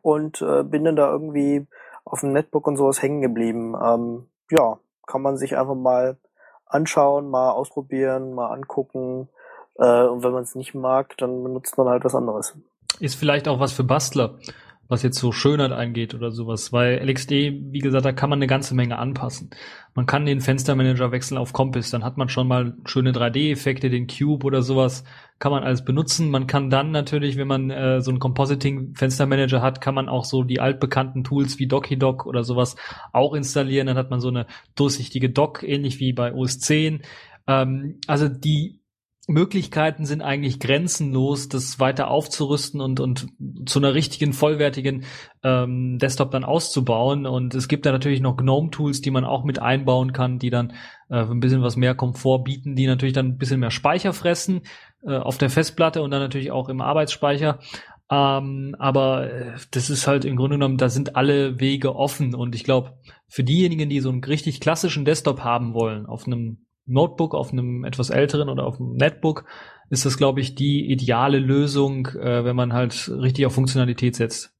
[0.02, 1.66] und äh, bin dann da irgendwie
[2.04, 3.74] auf dem Netbook und sowas hängen geblieben.
[3.82, 6.16] Ähm, ja, kann man sich einfach mal
[6.66, 9.28] anschauen, mal ausprobieren, mal angucken.
[9.76, 12.56] Äh, und wenn man es nicht mag, dann benutzt man halt was anderes.
[13.00, 14.34] Ist vielleicht auch was für Bastler,
[14.88, 17.30] was jetzt so Schönheit angeht oder sowas, weil LXD,
[17.72, 19.50] wie gesagt, da kann man eine ganze Menge anpassen.
[19.94, 24.06] Man kann den Fenstermanager wechseln auf Compass, dann hat man schon mal schöne 3D-Effekte, den
[24.06, 25.04] Cube oder sowas,
[25.38, 26.30] kann man alles benutzen.
[26.30, 30.42] Man kann dann natürlich, wenn man äh, so einen Compositing-Fenstermanager hat, kann man auch so
[30.42, 32.76] die altbekannten Tools wie DokiDoc oder sowas
[33.12, 33.86] auch installieren.
[33.86, 37.02] Dann hat man so eine durchsichtige Dock, ähnlich wie bei OS 10.
[37.46, 38.80] Ähm, also die
[39.28, 43.26] Möglichkeiten sind eigentlich grenzenlos, das weiter aufzurüsten und, und
[43.66, 45.04] zu einer richtigen, vollwertigen
[45.42, 47.26] ähm, Desktop dann auszubauen.
[47.26, 50.72] Und es gibt da natürlich noch GNOME-Tools, die man auch mit einbauen kann, die dann
[51.08, 54.62] äh, ein bisschen was mehr Komfort bieten, die natürlich dann ein bisschen mehr Speicher fressen
[55.04, 57.58] äh, auf der Festplatte und dann natürlich auch im Arbeitsspeicher.
[58.08, 62.34] Ähm, aber äh, das ist halt im Grunde genommen, da sind alle Wege offen.
[62.34, 62.92] Und ich glaube,
[63.26, 67.84] für diejenigen, die so einen richtig klassischen Desktop haben wollen, auf einem Notebook, auf einem
[67.84, 69.44] etwas älteren oder auf einem Netbook,
[69.90, 74.52] ist das, glaube ich, die ideale Lösung, äh, wenn man halt richtig auf Funktionalität setzt.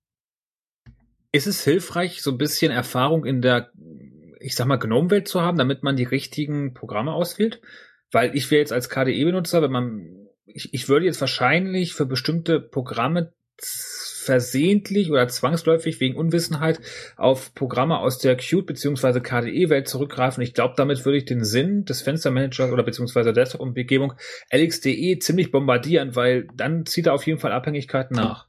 [1.32, 3.70] Ist es hilfreich, so ein bisschen Erfahrung in der,
[4.40, 7.60] ich sag mal, Gnome-Welt zu haben, damit man die richtigen Programme auswählt?
[8.12, 12.60] Weil ich wäre jetzt als KDE-Benutzer, wenn man, ich, ich würde jetzt wahrscheinlich für bestimmte
[12.60, 13.32] Programme
[14.26, 16.80] versehentlich oder zwangsläufig wegen Unwissenheit
[17.16, 19.20] auf Programme aus der Qt bzw.
[19.20, 20.42] KDE-Welt zurückgreifen.
[20.42, 24.14] Ich glaube, damit würde ich den Sinn des Fenstermanagers oder beziehungsweise Desktop-Umgebung
[24.52, 28.46] LXDE ziemlich bombardieren, weil dann zieht er auf jeden Fall Abhängigkeiten nach.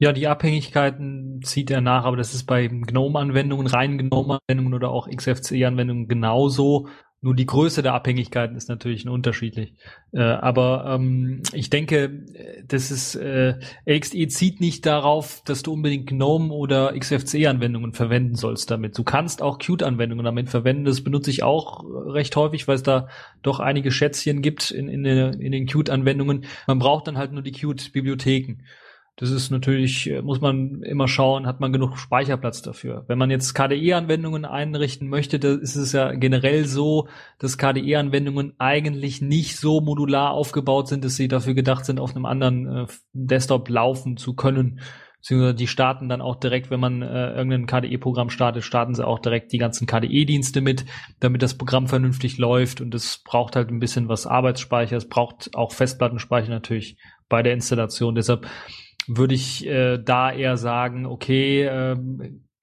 [0.00, 5.08] Ja, die Abhängigkeiten zieht er nach, aber das ist bei GNOME-Anwendungen, reinen GNOME-Anwendungen oder auch
[5.08, 6.88] XFCE-Anwendungen genauso.
[7.24, 9.72] Nur die Größe der Abhängigkeiten ist natürlich unterschiedlich.
[10.12, 12.26] Äh, aber ähm, ich denke,
[12.68, 13.54] das ist äh,
[13.86, 18.98] LXE zieht nicht darauf, dass du unbedingt GNOME oder XFCE-Anwendungen verwenden sollst damit.
[18.98, 20.84] Du kannst auch Qt-Anwendungen damit verwenden.
[20.84, 23.08] Das benutze ich auch recht häufig, weil es da
[23.42, 26.44] doch einige Schätzchen gibt in, in, in den Qt-Anwendungen.
[26.66, 28.58] Man braucht dann halt nur die Qt-Bibliotheken.
[29.16, 33.04] Das ist natürlich, äh, muss man immer schauen, hat man genug Speicherplatz dafür.
[33.06, 37.08] Wenn man jetzt KDE-Anwendungen einrichten möchte, da ist es ja generell so,
[37.38, 42.26] dass KDE-Anwendungen eigentlich nicht so modular aufgebaut sind, dass sie dafür gedacht sind, auf einem
[42.26, 44.80] anderen äh, Desktop laufen zu können.
[45.24, 49.20] Beziehungsweise die starten dann auch direkt, wenn man äh, irgendein KDE-Programm startet, starten sie auch
[49.20, 50.84] direkt die ganzen KDE-Dienste mit,
[51.20, 52.80] damit das Programm vernünftig läuft.
[52.80, 54.96] Und es braucht halt ein bisschen was Arbeitsspeicher.
[54.96, 56.98] Es braucht auch Festplattenspeicher natürlich
[57.28, 58.16] bei der Installation.
[58.16, 58.46] Deshalb
[59.06, 61.96] würde ich äh, da eher sagen, okay, äh,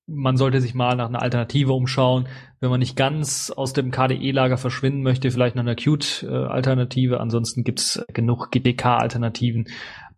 [0.08, 2.28] man sollte sich mal nach einer Alternative umschauen.
[2.60, 7.20] Wenn man nicht ganz aus dem KDE-Lager verschwinden möchte, vielleicht nach einer Qt-Alternative.
[7.20, 9.68] Ansonsten gibt's genug GTK-Alternativen,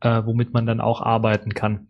[0.02, 1.88] äh, womit man dann auch arbeiten kann.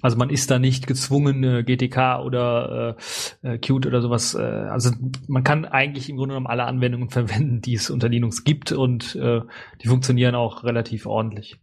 [0.00, 2.96] Also man ist da nicht gezwungen, äh, GTK oder
[3.42, 4.34] äh, äh, Qt oder sowas.
[4.34, 4.90] Äh, also
[5.26, 9.16] man kann eigentlich im Grunde genommen alle Anwendungen verwenden, die es unter Linux gibt und
[9.16, 9.40] äh,
[9.82, 11.58] die funktionieren auch relativ ordentlich.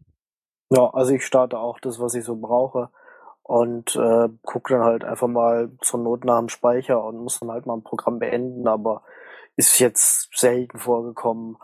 [0.75, 2.89] Ja, also ich starte auch das, was ich so brauche
[3.43, 7.51] und äh, gucke dann halt einfach mal zur Not nach dem Speicher und muss dann
[7.51, 9.03] halt mal ein Programm beenden, aber
[9.55, 11.57] ist jetzt selten vorgekommen.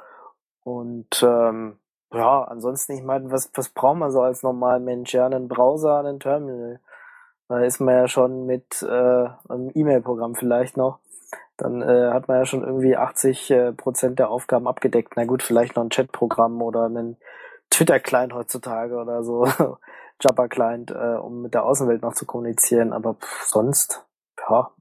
[0.64, 1.80] Und ähm,
[2.14, 5.14] ja, ansonsten, ich meine, was, was braucht man so als normaler Mensch?
[5.14, 6.80] Ja, einen Browser, einen Terminal.
[7.50, 11.00] Da ist man ja schon mit äh, einem E-Mail-Programm vielleicht noch.
[11.58, 15.14] Dann äh, hat man ja schon irgendwie 80 äh, Prozent der Aufgaben abgedeckt.
[15.18, 17.18] Na gut, vielleicht noch ein Chat-Programm oder einen
[17.72, 19.48] Twitter-Client heutzutage oder so.
[20.22, 22.94] Jabber-Client, äh, um mit der Außenwelt noch zu kommunizieren.
[22.94, 24.06] Aber pff, sonst,
[24.50, 24.72] ja.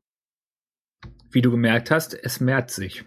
[1.31, 3.05] Wie du gemerkt hast, es mehrt sich.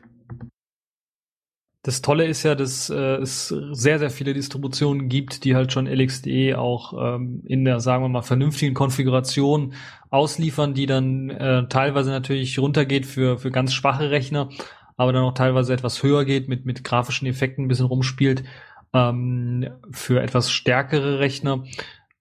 [1.86, 5.86] Das Tolle ist ja, dass äh, es sehr, sehr viele Distributionen gibt, die halt schon
[5.86, 9.74] LXDE auch ähm, in der, sagen wir mal, vernünftigen Konfiguration
[10.10, 14.48] ausliefern, die dann äh, teilweise natürlich runtergeht für, für ganz schwache Rechner,
[14.96, 18.46] aber dann auch teilweise etwas höher geht, mit, mit grafischen Effekten ein bisschen rumspielt,
[18.94, 21.64] ähm, für etwas stärkere Rechner.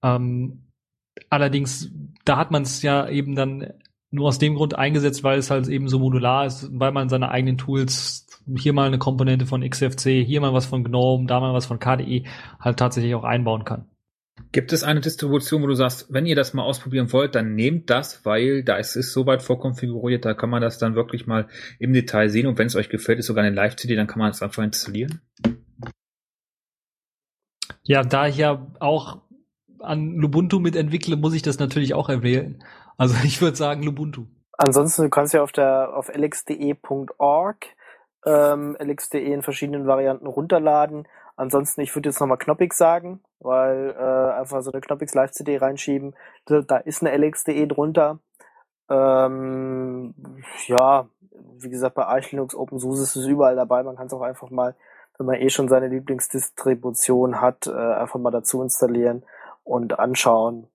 [0.01, 0.63] Ähm,
[1.29, 1.91] allerdings,
[2.25, 3.73] da hat man es ja eben dann
[4.11, 7.29] nur aus dem Grund eingesetzt, weil es halt eben so modular ist, weil man seine
[7.29, 11.53] eigenen Tools hier mal eine Komponente von XFC, hier mal was von GNOME, da mal
[11.53, 12.23] was von KDE
[12.59, 13.85] halt tatsächlich auch einbauen kann.
[14.51, 17.89] Gibt es eine Distribution, wo du sagst, wenn ihr das mal ausprobieren wollt, dann nehmt
[17.89, 21.47] das, weil da ist es so weit vorkonfiguriert, da kann man das dann wirklich mal
[21.79, 24.31] im Detail sehen und wenn es euch gefällt, ist sogar eine Live-CD, dann kann man
[24.31, 25.21] es einfach installieren?
[27.83, 29.19] Ja, da ich ja auch
[29.79, 32.63] an Lubuntu mitentwickle, muss ich das natürlich auch erwählen.
[32.97, 34.25] Also ich würde sagen Lubuntu.
[34.57, 37.65] Ansonsten, du kannst ja auf der auf lxde.org
[38.25, 41.07] ähm, LXDE in verschiedenen Varianten runterladen.
[41.35, 46.15] Ansonsten, ich würde jetzt nochmal Knoppix sagen, weil äh, einfach so eine Knoppix Live-CD reinschieben.
[46.45, 48.19] Da, da ist eine LXDE drunter.
[48.89, 50.13] Ähm,
[50.67, 51.07] ja,
[51.57, 53.83] wie gesagt, bei Arch Linux OpenSUSE ist es überall dabei.
[53.83, 54.75] Man kann es auch einfach mal,
[55.17, 59.23] wenn man eh schon seine Lieblingsdistribution hat, äh, einfach mal dazu installieren
[59.63, 60.67] und anschauen.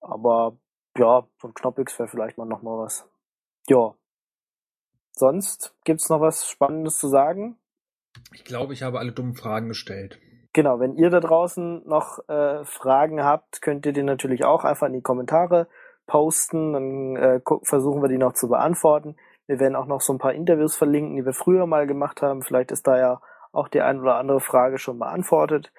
[0.00, 0.56] Aber
[0.96, 3.08] ja, so ein Knoppix wäre vielleicht mal nochmal was.
[3.68, 3.94] Ja,
[5.18, 7.56] Sonst gibt's noch was Spannendes zu sagen?
[8.34, 10.20] Ich glaube, ich habe alle dummen Fragen gestellt.
[10.52, 14.86] Genau, wenn ihr da draußen noch äh, Fragen habt, könnt ihr die natürlich auch einfach
[14.86, 15.68] in die Kommentare
[16.06, 16.74] posten.
[16.74, 19.16] Dann äh, versuchen wir die noch zu beantworten.
[19.46, 22.42] Wir werden auch noch so ein paar Interviews verlinken, die wir früher mal gemacht haben.
[22.42, 23.20] Vielleicht ist da ja
[23.56, 25.72] auch die ein oder andere Frage schon beantwortet.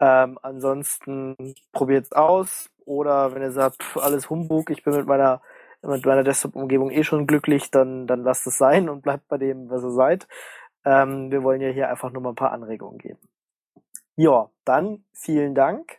[0.00, 2.68] Ähm, ansonsten probiert's aus.
[2.84, 5.40] Oder wenn ihr sagt, pff, alles Humbug, ich bin mit meiner
[5.82, 9.68] mit meiner Desktop-Umgebung eh schon glücklich, dann, dann lasst es sein und bleibt bei dem,
[9.68, 10.28] was ihr seid.
[10.84, 13.18] Ähm, wir wollen ja hier einfach nur mal ein paar Anregungen geben.
[14.16, 15.98] Ja, dann vielen Dank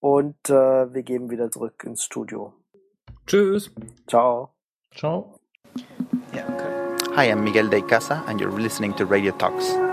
[0.00, 2.52] und äh, wir geben wieder zurück ins Studio.
[3.26, 3.74] Tschüss.
[4.06, 4.54] Ciao.
[4.94, 5.38] Ciao.
[6.34, 7.14] Yeah, okay.
[7.16, 9.87] Hi, I'm Miguel de Casa, and you're listening to Radio Talks.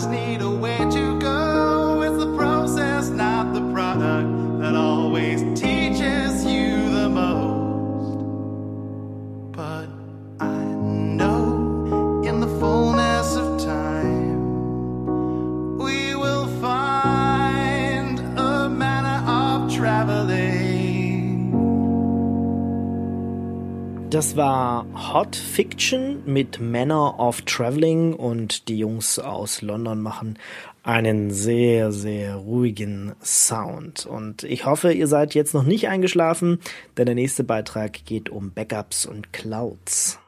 [0.00, 2.00] Just need a way to go.
[2.00, 4.30] It's the process, not the product,
[4.60, 8.18] that always teaches you the most.
[9.52, 9.88] But
[10.40, 10.56] I
[11.18, 14.40] know in the fullness of time,
[15.76, 21.20] we will find a manner of traveling.
[24.08, 30.38] Das war Hot Fiction mit Manner of Traveling und die Jungs aus London machen
[30.84, 34.06] einen sehr, sehr ruhigen Sound.
[34.06, 36.60] Und ich hoffe, ihr seid jetzt noch nicht eingeschlafen,
[36.96, 40.20] denn der nächste Beitrag geht um Backups und Clouds.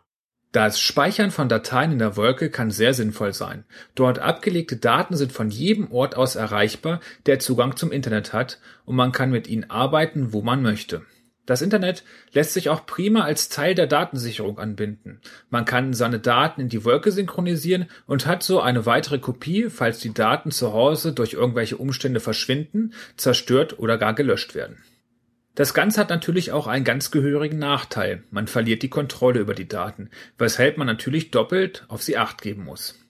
[0.50, 3.64] Das Speichern von Dateien in der Wolke kann sehr sinnvoll sein.
[3.94, 8.96] Dort abgelegte Daten sind von jedem Ort aus erreichbar, der Zugang zum Internet hat, und
[8.96, 11.02] man kann mit ihnen arbeiten, wo man möchte.
[11.44, 15.20] Das Internet lässt sich auch prima als Teil der Datensicherung anbinden.
[15.50, 19.98] Man kann seine Daten in die Wolke synchronisieren und hat so eine weitere Kopie, falls
[19.98, 24.78] die Daten zu Hause durch irgendwelche Umstände verschwinden, zerstört oder gar gelöscht werden.
[25.54, 28.22] Das Ganze hat natürlich auch einen ganz gehörigen Nachteil.
[28.30, 32.64] Man verliert die Kontrolle über die Daten, weshalb man natürlich doppelt auf sie acht geben
[32.64, 33.01] muss.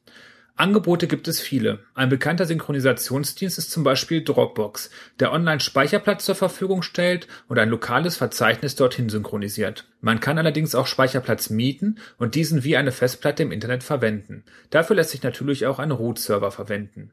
[0.55, 1.81] Angebote gibt es viele.
[1.95, 8.17] Ein bekannter Synchronisationsdienst ist zum Beispiel Dropbox, der Online-Speicherplatz zur Verfügung stellt und ein lokales
[8.17, 9.89] Verzeichnis dorthin synchronisiert.
[10.01, 14.45] Man kann allerdings auch Speicherplatz mieten und diesen wie eine Festplatte im Internet verwenden.
[14.71, 17.11] Dafür lässt sich natürlich auch ein Root-Server verwenden.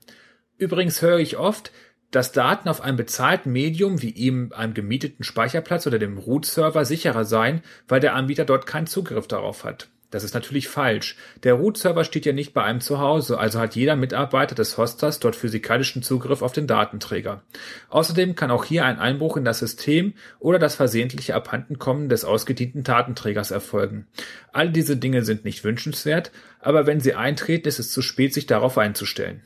[0.57, 1.71] Übrigens höre ich oft,
[2.11, 7.23] dass Daten auf einem bezahlten Medium wie eben einem gemieteten Speicherplatz oder dem Root-Server sicherer
[7.23, 9.87] seien, weil der Anbieter dort keinen Zugriff darauf hat.
[10.11, 11.15] Das ist natürlich falsch.
[11.43, 15.19] Der Root-Server steht ja nicht bei einem zu Hause, also hat jeder Mitarbeiter des Hosters
[15.19, 17.43] dort physikalischen Zugriff auf den Datenträger.
[17.89, 22.83] Außerdem kann auch hier ein Einbruch in das System oder das versehentliche Abhandenkommen des ausgedienten
[22.83, 24.07] Datenträgers erfolgen.
[24.51, 28.47] All diese Dinge sind nicht wünschenswert, aber wenn sie eintreten, ist es zu spät, sich
[28.47, 29.41] darauf einzustellen.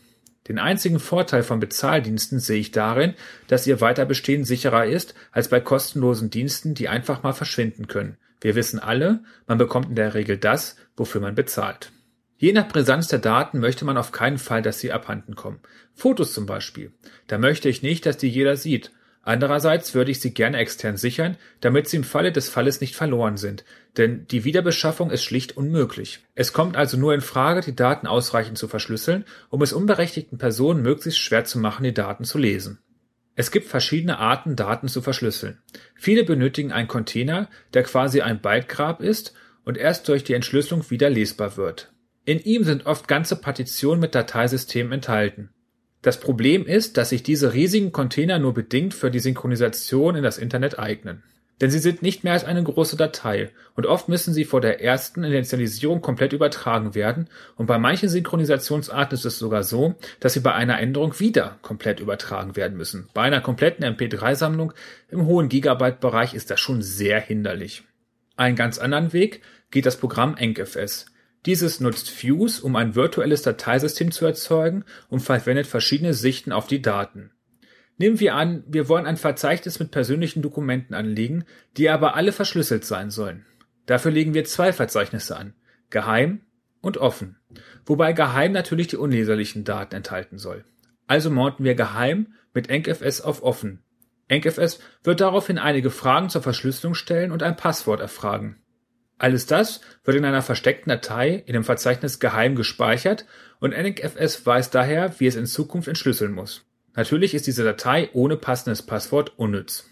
[0.47, 3.13] Den einzigen Vorteil von Bezahldiensten sehe ich darin,
[3.47, 8.17] dass ihr Weiterbestehen sicherer ist als bei kostenlosen Diensten, die einfach mal verschwinden können.
[8.43, 11.93] Wir wissen alle, man bekommt in der Regel das, wofür man bezahlt.
[12.35, 15.61] Je nach Brisanz der Daten möchte man auf keinen Fall, dass sie abhanden kommen.
[15.93, 16.91] Fotos zum Beispiel.
[17.27, 18.91] Da möchte ich nicht, dass die jeder sieht.
[19.21, 23.37] Andererseits würde ich sie gerne extern sichern, damit sie im Falle des Falles nicht verloren
[23.37, 23.63] sind,
[23.95, 26.19] denn die Wiederbeschaffung ist schlicht unmöglich.
[26.35, 30.81] Es kommt also nur in Frage, die Daten ausreichend zu verschlüsseln, um es unberechtigten Personen
[30.81, 32.79] möglichst schwer zu machen, die Daten zu lesen.
[33.35, 35.59] Es gibt verschiedene Arten, Daten zu verschlüsseln.
[35.95, 39.33] Viele benötigen einen Container, der quasi ein Bytegrab ist
[39.65, 41.91] und erst durch die Entschlüsselung wieder lesbar wird.
[42.25, 45.49] In ihm sind oft ganze Partitionen mit Dateisystemen enthalten.
[46.01, 50.37] Das Problem ist, dass sich diese riesigen Container nur bedingt für die Synchronisation in das
[50.37, 51.23] Internet eignen.
[51.61, 54.81] Denn sie sind nicht mehr als eine große Datei und oft müssen sie vor der
[54.81, 60.39] ersten Initialisierung komplett übertragen werden und bei manchen Synchronisationsarten ist es sogar so, dass sie
[60.39, 63.07] bei einer Änderung wieder komplett übertragen werden müssen.
[63.13, 64.73] Bei einer kompletten MP3-Sammlung
[65.09, 67.83] im hohen Gigabyte-Bereich ist das schon sehr hinderlich.
[68.35, 71.05] Einen ganz anderen Weg geht das Programm EncFS.
[71.45, 76.81] Dieses nutzt Fuse, um ein virtuelles Dateisystem zu erzeugen und verwendet verschiedene Sichten auf die
[76.81, 77.31] Daten.
[77.97, 81.45] Nehmen wir an, wir wollen ein Verzeichnis mit persönlichen Dokumenten anlegen,
[81.77, 83.45] die aber alle verschlüsselt sein sollen.
[83.85, 85.53] Dafür legen wir zwei Verzeichnisse an,
[85.89, 86.41] geheim
[86.81, 87.37] und offen,
[87.85, 90.63] wobei geheim natürlich die unleserlichen Daten enthalten soll.
[91.07, 93.83] Also mounten wir geheim mit EncFS auf offen.
[94.27, 98.57] EncFS wird daraufhin einige Fragen zur Verschlüsselung stellen und ein Passwort erfragen.
[99.17, 103.25] Alles das wird in einer versteckten Datei in dem Verzeichnis geheim gespeichert
[103.59, 106.65] und NXFS weiß daher, wie es in Zukunft entschlüsseln muss.
[106.95, 109.89] Natürlich ist diese Datei ohne passendes Passwort unnütz.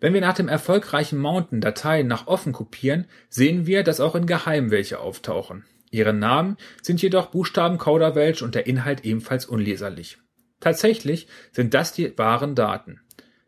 [0.00, 4.26] Wenn wir nach dem erfolgreichen Mounten Dateien nach offen kopieren, sehen wir, dass auch in
[4.26, 5.64] Geheim welche auftauchen.
[5.90, 10.18] Ihre Namen sind jedoch Buchstabenkauderwelsch und der Inhalt ebenfalls unleserlich.
[10.58, 13.00] Tatsächlich sind das die wahren Daten.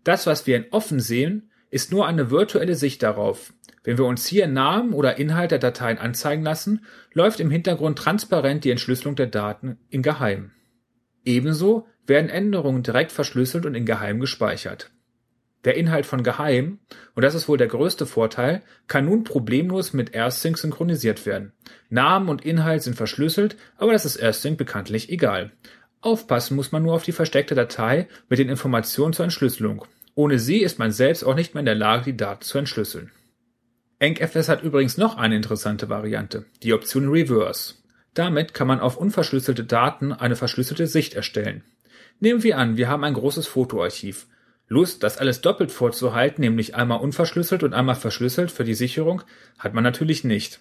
[0.04, 3.52] Das, was wir in offen sehen, ist nur eine virtuelle Sicht darauf.
[3.82, 8.64] Wenn wir uns hier Namen oder Inhalt der Dateien anzeigen lassen, läuft im Hintergrund transparent
[8.64, 10.52] die Entschlüsselung der Daten in Geheim.
[11.24, 14.90] Ebenso werden Änderungen direkt verschlüsselt und in Geheim gespeichert.
[15.64, 16.78] Der Inhalt von Geheim,
[17.14, 21.52] und das ist wohl der größte Vorteil, kann nun problemlos mit AirSync synchronisiert werden.
[21.88, 25.52] Namen und Inhalt sind verschlüsselt, aber das ist AirSync bekanntlich egal.
[26.02, 29.86] Aufpassen muss man nur auf die versteckte Datei mit den Informationen zur Entschlüsselung.
[30.14, 33.10] Ohne sie ist man selbst auch nicht mehr in der Lage, die Daten zu entschlüsseln.
[34.00, 37.74] EncFS hat übrigens noch eine interessante Variante, die Option Reverse.
[38.12, 41.64] Damit kann man auf unverschlüsselte Daten eine verschlüsselte Sicht erstellen.
[42.20, 44.26] Nehmen wir an, wir haben ein großes Fotoarchiv.
[44.68, 49.22] Lust, das alles doppelt vorzuhalten, nämlich einmal unverschlüsselt und einmal verschlüsselt für die Sicherung,
[49.58, 50.60] hat man natürlich nicht.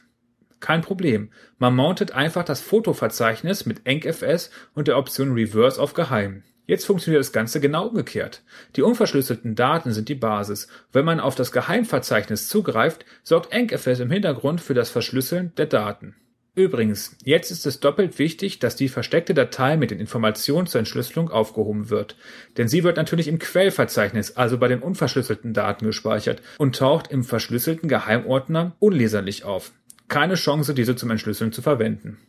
[0.59, 1.29] Kein Problem.
[1.57, 6.43] Man mountet einfach das Fotoverzeichnis mit EncFS und der Option Reverse auf Geheim.
[6.65, 8.41] Jetzt funktioniert das Ganze genau umgekehrt.
[8.77, 10.69] Die unverschlüsselten Daten sind die Basis.
[10.93, 16.15] Wenn man auf das Geheimverzeichnis zugreift, sorgt EncFS im Hintergrund für das Verschlüsseln der Daten.
[16.55, 21.31] Übrigens, jetzt ist es doppelt wichtig, dass die versteckte Datei mit den Informationen zur Entschlüsselung
[21.31, 22.15] aufgehoben wird.
[22.57, 27.23] Denn sie wird natürlich im Quellverzeichnis, also bei den unverschlüsselten Daten gespeichert und taucht im
[27.23, 29.71] verschlüsselten Geheimordner unleserlich auf.
[30.09, 32.19] Keine Chance, diese zum Entschlüsseln zu verwenden.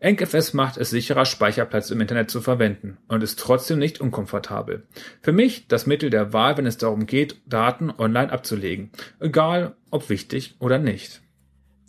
[0.00, 4.86] EncFS macht es sicherer, Speicherplatz im Internet zu verwenden und ist trotzdem nicht unkomfortabel.
[5.20, 8.92] Für mich das Mittel der Wahl, wenn es darum geht, Daten online abzulegen.
[9.20, 11.20] Egal, ob wichtig oder nicht.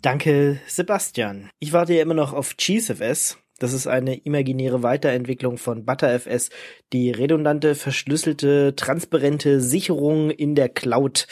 [0.02, 1.50] Danke, Sebastian.
[1.58, 3.36] Ich warte ja immer noch auf CheeseFS.
[3.58, 6.48] Das ist eine imaginäre Weiterentwicklung von ButterFS,
[6.94, 11.26] die redundante, verschlüsselte, transparente Sicherung in der Cloud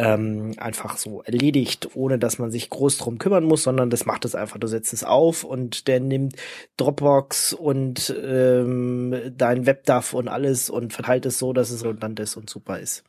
[0.00, 4.24] ähm, einfach so erledigt, ohne dass man sich groß drum kümmern muss, sondern das macht
[4.24, 4.58] es einfach.
[4.58, 6.34] Du setzt es auf und der nimmt
[6.78, 12.36] Dropbox und ähm, dein WebDAV und alles und verteilt es so, dass es redundant ist
[12.36, 13.04] und super ist.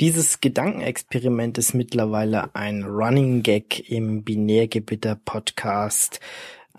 [0.00, 6.18] Dieses Gedankenexperiment ist mittlerweile ein Running Gag im Binärgebitter-Podcast.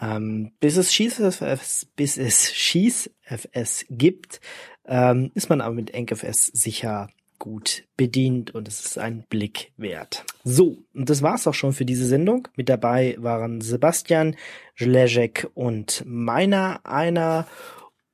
[0.01, 4.41] Ähm, bis es SchießFS, bis es SchießFS gibt,
[4.85, 7.07] ähm, ist man aber mit EncFS sicher
[7.39, 10.25] gut bedient und es ist ein Blick wert.
[10.43, 12.49] So, und das war's auch schon für diese Sendung.
[12.57, 14.35] Mit dabei waren Sebastian,
[14.75, 17.47] Jlejek und meiner einer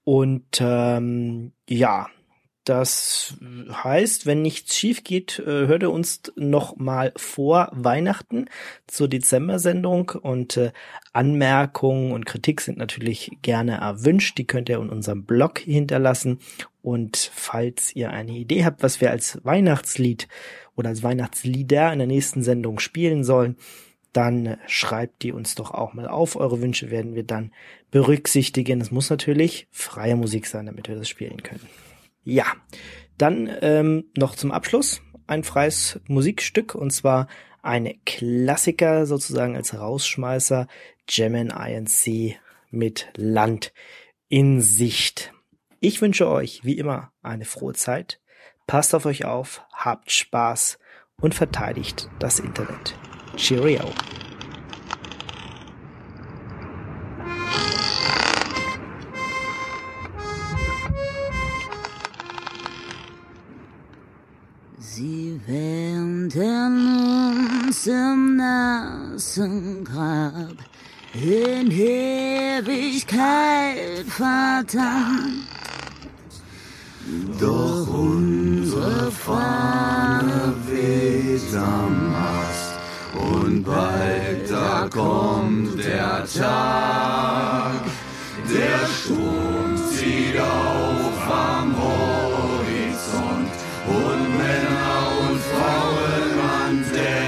[0.03, 2.07] und ähm, ja,
[2.63, 3.37] das
[3.71, 8.45] heißt, wenn nichts schief geht, äh, hört ihr uns noch mal vor Weihnachten
[8.85, 10.71] zur Dezember-Sendung und äh,
[11.11, 14.37] Anmerkungen und Kritik sind natürlich gerne erwünscht.
[14.37, 16.39] Die könnt ihr in unserem Blog hinterlassen.
[16.83, 20.27] Und falls ihr eine Idee habt, was wir als Weihnachtslied
[20.75, 23.57] oder als Weihnachtslieder in der nächsten Sendung spielen sollen,
[24.13, 26.35] dann schreibt die uns doch auch mal auf.
[26.35, 27.51] Eure Wünsche werden wir dann
[27.89, 28.81] berücksichtigen.
[28.81, 31.67] Es muss natürlich freie Musik sein, damit wir das spielen können.
[32.23, 32.45] Ja,
[33.17, 37.27] dann ähm, noch zum Abschluss ein freies Musikstück und zwar
[37.61, 40.67] ein Klassiker sozusagen als Rausschmeißer
[41.07, 42.37] German INC
[42.69, 43.73] mit Land
[44.29, 45.33] in Sicht.
[45.79, 48.19] Ich wünsche euch wie immer eine frohe Zeit.
[48.67, 50.79] Passt auf euch auf, habt Spaß
[51.17, 52.95] und verteidigt das Internet.
[53.35, 53.91] Cheerio.
[65.47, 66.33] Sie wähnten
[67.65, 70.57] uns im nassen Grab
[71.13, 73.15] in Ewigkeit
[74.07, 75.47] verdammt.
[77.39, 82.73] Doch unsere Fahne weht am Mast
[83.15, 87.81] und bald da kommt der Tag.
[88.49, 92.00] Der Sturm zieht auf am Horizont
[93.91, 97.20] und Männer und Frauen an Deck.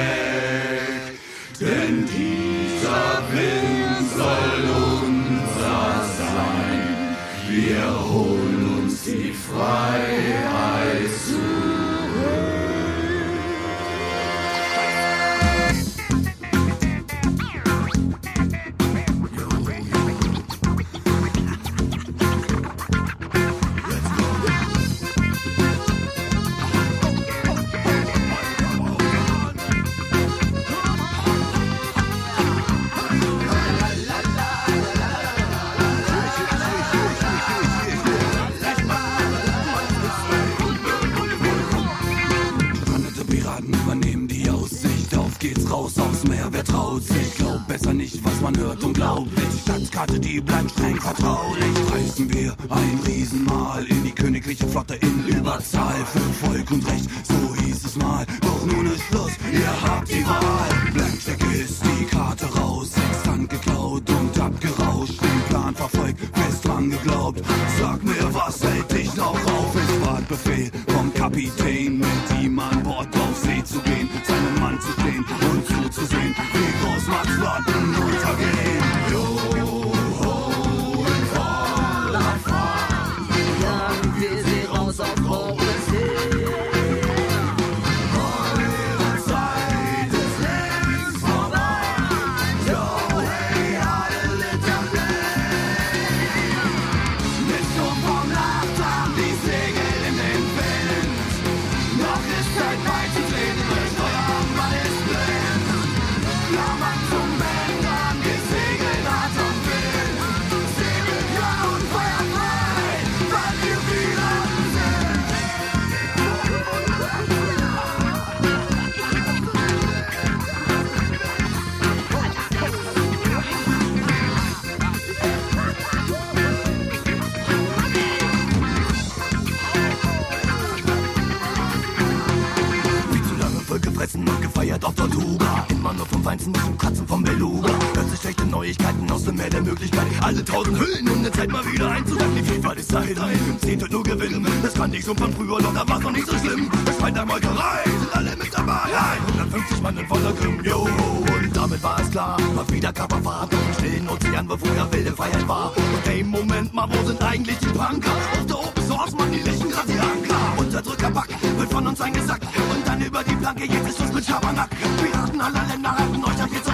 [140.53, 142.35] tausend Hüllen, um ne Zeit mal wieder einzusacken.
[142.35, 144.45] Die Vielfalt ist Zeit, ein Zehntel nur gewinnen.
[144.61, 146.69] Das fand ich so von früher, doch da war's noch nicht so schlimm.
[146.87, 148.79] Es bei der Meuterei, sind alle mit dabei.
[148.91, 150.81] Ja, 150 Mann in voller Grimm, yo.
[150.83, 153.51] Und damit war es klar, mal wieder Kapperfahrt.
[153.51, 155.71] Im stillen Ozean, wo früher wilde Feiern war.
[155.75, 158.11] Und ey, Moment mal, wo sind eigentlich die Punker?
[158.11, 160.57] Auf der Open Source, man, die Lichten grad die Anker.
[160.57, 162.43] Unterdrückerback wird von uns eingesackt.
[162.43, 164.69] Und dann über die Planke, jetzt ist es mit Schabernack.
[165.01, 166.72] Piraten aller Länder retten euch, das jetzt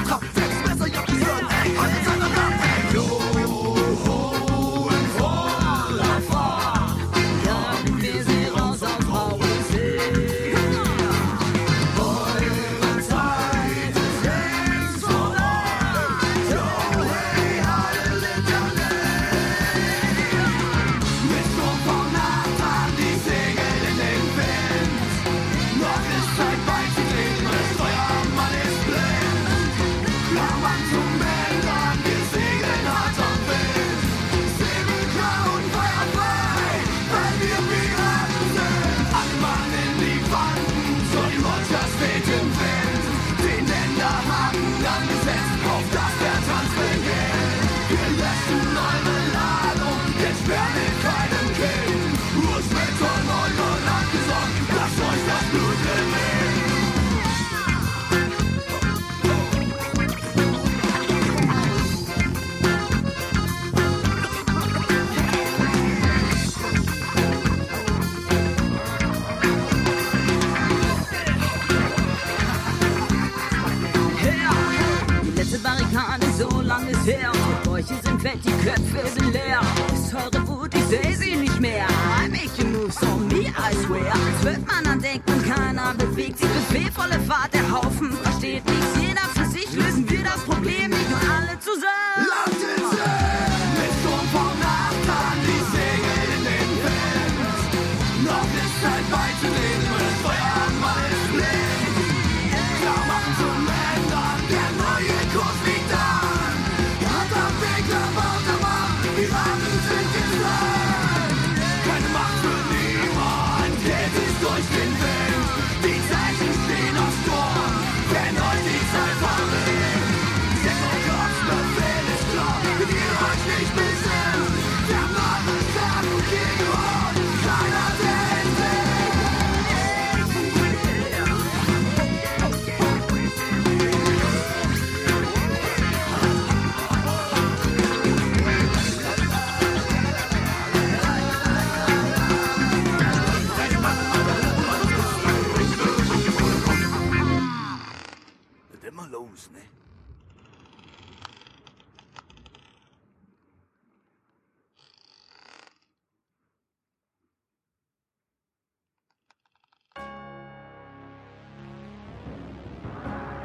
[76.69, 77.31] lang ist her.
[77.49, 79.61] Mit euch sind weg, die Köpfe sind leer.
[79.93, 81.87] Ist eure Wut, ich seh sie nicht mehr.
[82.23, 84.13] I make you move on me, I swear.
[84.13, 86.49] Das wird man dann denken, keiner bewegt sich.
[86.49, 89.48] Befehlvolle Fahrt, der Haufen versteht nichts, jeder versteht.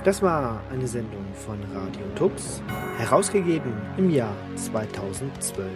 [0.04, 2.62] Das war eine Sendung von Radio Tux,
[2.98, 5.70] herausgegeben im Jahr 2012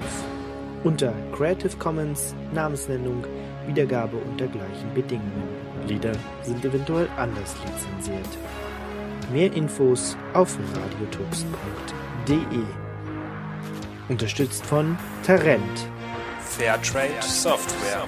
[0.85, 3.25] unter Creative Commons, Namensnennung,
[3.67, 5.49] Wiedergabe unter gleichen Bedingungen.
[5.87, 6.13] Lieder
[6.43, 8.29] sind eventuell anders lizenziert.
[9.33, 12.37] Mehr Infos auf radiotux.de.
[14.11, 15.89] Unterstützt von Tarent,
[16.41, 18.05] Fairtrade Software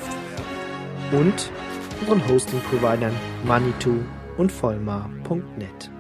[1.13, 1.51] und
[2.03, 3.15] unseren Hosting-Providern
[3.45, 3.99] Manitou
[4.37, 5.91] und Vollmar.net.